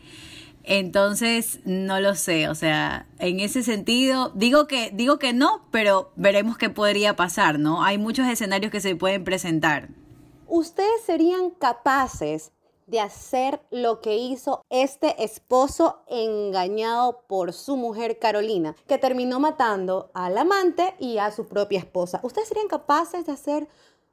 Entonces, 0.63 1.59
no 1.65 1.99
lo 1.99 2.15
sé, 2.15 2.47
o 2.47 2.55
sea, 2.55 3.05
en 3.19 3.41
ese 3.41 3.63
sentido, 3.63 4.31
digo 4.33 4.65
que, 4.65 4.91
digo 4.93 5.19
que 5.19 5.33
no, 5.33 5.65
pero 5.71 6.13
veremos 6.15 6.57
qué 6.57 6.69
podría 6.69 7.17
pasar, 7.17 7.59
¿no? 7.59 7.83
Hay 7.83 7.97
muchos 7.97 8.29
escenarios 8.29 8.71
que 8.71 8.79
se 8.79 8.95
pueden 8.95 9.25
presentar. 9.25 9.89
¿Ustedes 10.47 11.01
serían 11.05 11.49
capaces 11.49 12.53
de 12.87 12.99
hacer 12.99 13.61
lo 13.71 14.01
que 14.01 14.17
hizo 14.17 14.63
este 14.69 15.23
esposo 15.23 16.03
engañado 16.07 17.25
por 17.27 17.53
su 17.53 17.77
mujer 17.77 18.19
Carolina, 18.19 18.75
que 18.87 18.97
terminó 18.97 19.39
matando 19.39 20.11
al 20.13 20.37
amante 20.37 20.95
y 20.99 21.17
a 21.17 21.31
su 21.31 21.47
propia 21.47 21.79
esposa? 21.79 22.19
¿Ustedes 22.23 22.47
serían 22.47 22.67
capaces 22.67 23.25
de 23.25 23.31
hacer 23.31 23.67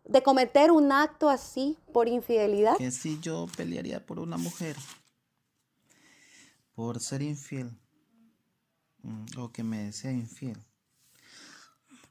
de 0.05 0.23
cometer 0.23 0.73
un 0.73 0.91
acto 0.91 1.29
así 1.29 1.79
por 1.93 2.09
infidelidad? 2.09 2.77
Que 2.77 2.91
si 2.91 3.21
yo 3.21 3.47
pelearía 3.57 4.05
por 4.05 4.19
una 4.19 4.37
mujer 4.37 4.77
por 6.75 7.01
ser 7.01 7.23
infiel 7.23 7.71
mm, 9.03 9.39
o 9.39 9.53
que 9.53 9.63
me 9.63 9.93
sea 9.93 10.13
infiel. 10.13 10.59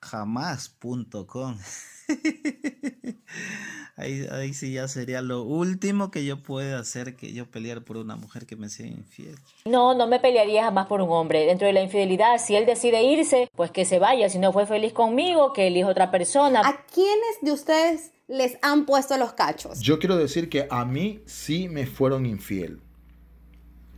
Jamás.com. 0.01 1.59
ahí, 4.01 4.27
ahí 4.31 4.53
sí 4.53 4.73
ya 4.73 4.87
sería 4.87 5.21
lo 5.21 5.43
último 5.43 6.11
que 6.11 6.25
yo 6.25 6.41
pueda 6.41 6.79
hacer 6.79 7.15
que 7.15 7.33
yo 7.33 7.45
pelear 7.45 7.83
por 7.83 7.97
una 7.97 8.15
mujer 8.15 8.45
que 8.45 8.55
me 8.55 8.69
sea 8.69 8.87
infiel. 8.87 9.35
No, 9.65 9.93
no 9.93 10.07
me 10.07 10.19
pelearía 10.19 10.63
jamás 10.63 10.87
por 10.87 11.01
un 11.01 11.11
hombre. 11.11 11.45
Dentro 11.45 11.67
de 11.67 11.73
la 11.73 11.81
infidelidad, 11.81 12.37
si 12.39 12.55
él 12.55 12.65
decide 12.65 13.03
irse, 13.03 13.47
pues 13.55 13.71
que 13.71 13.85
se 13.85 13.99
vaya. 13.99 14.29
Si 14.29 14.39
no 14.39 14.51
fue 14.51 14.65
feliz 14.65 14.93
conmigo, 14.93 15.53
que 15.53 15.67
elija 15.67 15.87
otra 15.87 16.11
persona. 16.11 16.61
¿A 16.63 16.85
quiénes 16.85 17.37
de 17.41 17.51
ustedes 17.51 18.11
les 18.27 18.57
han 18.61 18.85
puesto 18.85 19.17
los 19.17 19.33
cachos? 19.33 19.79
Yo 19.81 19.99
quiero 19.99 20.17
decir 20.17 20.49
que 20.49 20.67
a 20.69 20.85
mí 20.85 21.21
sí 21.25 21.69
me 21.69 21.85
fueron 21.85 22.25
infiel. 22.25 22.79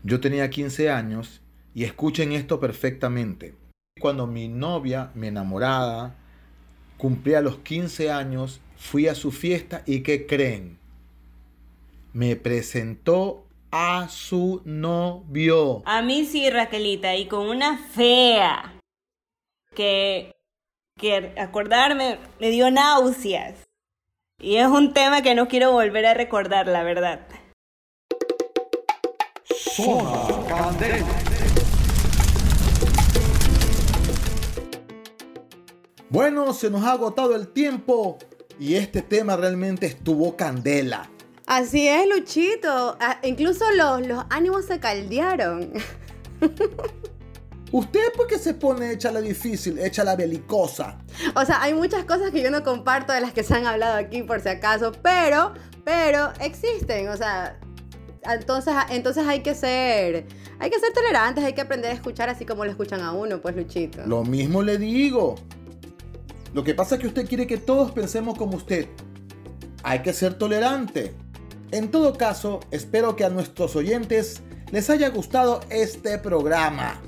Yo 0.04 0.20
tenía 0.20 0.50
15 0.50 0.92
años 0.92 1.42
y 1.74 1.86
escuchen 1.86 2.34
esto 2.34 2.60
perfectamente. 2.60 3.56
Cuando 4.00 4.28
mi 4.28 4.48
novia, 4.48 5.12
mi 5.16 5.28
enamorada, 5.28 6.16
cumplía 6.98 7.42
los 7.42 7.58
15 7.60 8.12
años, 8.12 8.60
fui 8.84 9.08
a 9.08 9.15
su 9.15 9.32
fiesta 9.32 9.82
y 9.86 10.04
¿qué 10.04 10.28
creen? 10.28 10.78
Me 12.12 12.36
presentó 12.36 13.48
a 13.72 14.10
su 14.10 14.62
novio. 14.65 15.82
A 15.86 16.02
mí 16.02 16.26
sí, 16.26 16.50
Raquelita, 16.50 17.15
y 17.15 17.28
con 17.28 17.48
una 17.48 17.78
fea 17.78 18.78
que, 19.74 20.36
que 21.00 21.34
acordarme 21.38 22.19
me 22.39 22.50
dio 22.52 22.69
náuseas. 22.69 23.63
Y 24.39 24.58
es 24.58 24.67
un 24.67 24.93
tema 24.93 25.22
que 25.22 25.34
no 25.34 25.48
quiero 25.48 25.72
volver 25.72 26.06
a 26.06 26.13
recordar, 26.13 26.67
la 26.67 26.84
verdad. 26.84 27.26
Bueno, 36.10 36.54
se 36.54 36.69
nos 36.69 36.84
ha 36.84 36.91
agotado 36.91 37.36
el 37.36 37.48
tiempo 37.48 38.19
y 38.60 38.76
este 38.76 39.02
tema 39.02 39.36
realmente 39.36 39.86
estuvo 39.86 40.36
candela. 40.36 41.10
Así 41.46 41.88
es, 41.88 42.08
Luchito. 42.08 42.98
Ah, 43.00 43.20
incluso 43.24 43.66
los, 43.76 44.06
los 44.08 44.26
ánimos 44.30 44.66
se 44.66 44.80
caldearon. 44.80 45.72
¿Usted 47.72 48.13
por 48.16 48.28
qué 48.28 48.38
se 48.38 48.54
pone 48.54 48.92
hecha 48.92 49.12
la 49.12 49.20
difícil, 49.20 49.80
hecha 49.80 50.04
la 50.04 50.16
belicosa? 50.16 51.00
O 51.36 51.44
sea, 51.44 51.62
hay 51.62 51.74
muchas 51.74 52.06
cosas 52.06 52.30
que 52.30 52.42
yo 52.42 52.52
no 52.52 52.63
comparto 52.63 53.12
de 53.12 53.20
las 53.20 53.34
que 53.34 53.42
se 53.42 53.56
han 53.56 53.66
hablado 53.66 53.98
aquí 53.98 54.22
por 54.22 54.39
si 54.42 54.50
acaso, 54.50 54.92
pero, 55.02 55.54
pero 55.84 56.32
existen. 56.39 57.10
O 57.10 57.18
sea, 57.18 57.60
Entonces, 58.30 58.74
entonces 58.92 59.26
hay 59.28 59.42
que 59.42 59.56
ser, 59.56 60.28
hay 60.60 60.70
que 60.70 60.80
ser 60.80 60.94
tolerantes, 60.94 61.44
hay 61.44 61.54
que 61.54 61.62
aprender 61.62 61.92
a 61.92 61.94
escuchar 61.96 62.30
así 62.30 62.46
como 62.46 62.63
lo 62.63 62.70
escuchan 62.70 63.02
a 63.02 63.12
uno, 63.12 63.42
pues 63.42 63.56
Luchito. 63.56 64.06
Lo 64.06 64.24
mismo 64.24 64.62
le 64.62 64.78
digo. 64.78 65.36
Lo 66.54 66.63
que 66.63 66.76
pasa 66.76 66.96
es 66.96 67.02
que 67.02 67.08
usted 67.08 67.28
quiere 67.28 67.48
que 67.48 67.58
todos 67.58 67.92
pensemos 67.92 68.38
como 68.38 68.58
usted. 68.58 68.88
Hay 69.84 70.00
que 70.00 70.13
ser 70.13 70.36
tolerante. 70.36 71.13
En 71.72 71.89
todo 71.89 72.13
caso, 72.13 72.60
espero 72.70 73.16
que 73.16 73.26
a 73.26 73.30
nuestros 73.30 73.76
oyentes 73.76 74.42
les 74.72 74.89
haya 74.89 75.10
gustado 75.10 75.62
este 75.70 76.20
programa. 76.20 77.02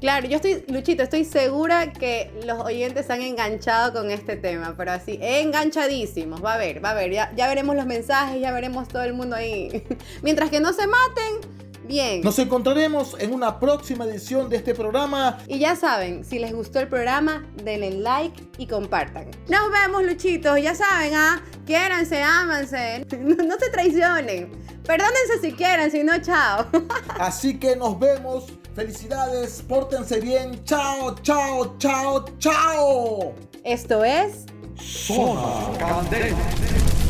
Claro, 0.00 0.28
yo 0.28 0.36
estoy, 0.36 0.62
Luchito, 0.68 1.02
estoy 1.02 1.24
segura 1.24 1.90
que 1.94 2.30
los 2.44 2.60
oyentes 2.60 3.08
han 3.08 3.22
enganchado 3.22 3.94
con 3.94 4.10
este 4.10 4.36
tema, 4.36 4.74
pero 4.76 4.92
así, 4.92 5.18
enganchadísimos. 5.22 6.44
Va 6.44 6.54
a 6.54 6.58
ver, 6.58 6.84
va 6.84 6.90
a 6.90 6.94
ver, 6.94 7.10
ya, 7.12 7.32
ya 7.34 7.48
veremos 7.48 7.74
los 7.76 7.86
mensajes, 7.86 8.38
ya 8.38 8.52
veremos 8.52 8.88
todo 8.88 9.02
el 9.04 9.14
mundo 9.14 9.36
ahí. 9.36 9.84
Mientras 10.22 10.50
que 10.50 10.60
no 10.60 10.74
se 10.74 10.86
maten, 10.86 11.65
Bien. 11.86 12.20
Nos 12.22 12.38
encontraremos 12.38 13.16
en 13.18 13.32
una 13.32 13.58
próxima 13.60 14.04
edición 14.04 14.48
de 14.48 14.56
este 14.56 14.74
programa. 14.74 15.38
Y 15.46 15.58
ya 15.58 15.76
saben, 15.76 16.24
si 16.24 16.38
les 16.38 16.52
gustó 16.52 16.80
el 16.80 16.88
programa, 16.88 17.46
denle 17.62 17.90
like 17.92 18.42
y 18.58 18.66
compartan. 18.66 19.30
Nos 19.48 19.70
vemos, 19.70 20.04
Luchitos. 20.04 20.60
Ya 20.60 20.74
saben, 20.74 21.14
¿ah? 21.14 21.42
Quiéranse, 21.64 22.22
ámanse. 22.22 23.06
No, 23.26 23.42
no 23.42 23.56
se 23.58 23.70
traicionen. 23.70 24.50
Perdónense 24.84 25.40
si 25.40 25.52
quieren, 25.52 25.90
si 25.90 26.04
no, 26.04 26.18
chao. 26.20 26.66
Así 27.18 27.58
que 27.58 27.74
nos 27.74 27.98
vemos. 27.98 28.44
Felicidades, 28.74 29.62
pórtense 29.66 30.20
bien. 30.20 30.62
Chao, 30.64 31.14
chao, 31.22 31.76
chao, 31.78 32.24
chao. 32.38 33.34
Esto 33.64 34.04
es 34.04 34.44
Zona 34.78 35.76
Candente. 35.78 37.05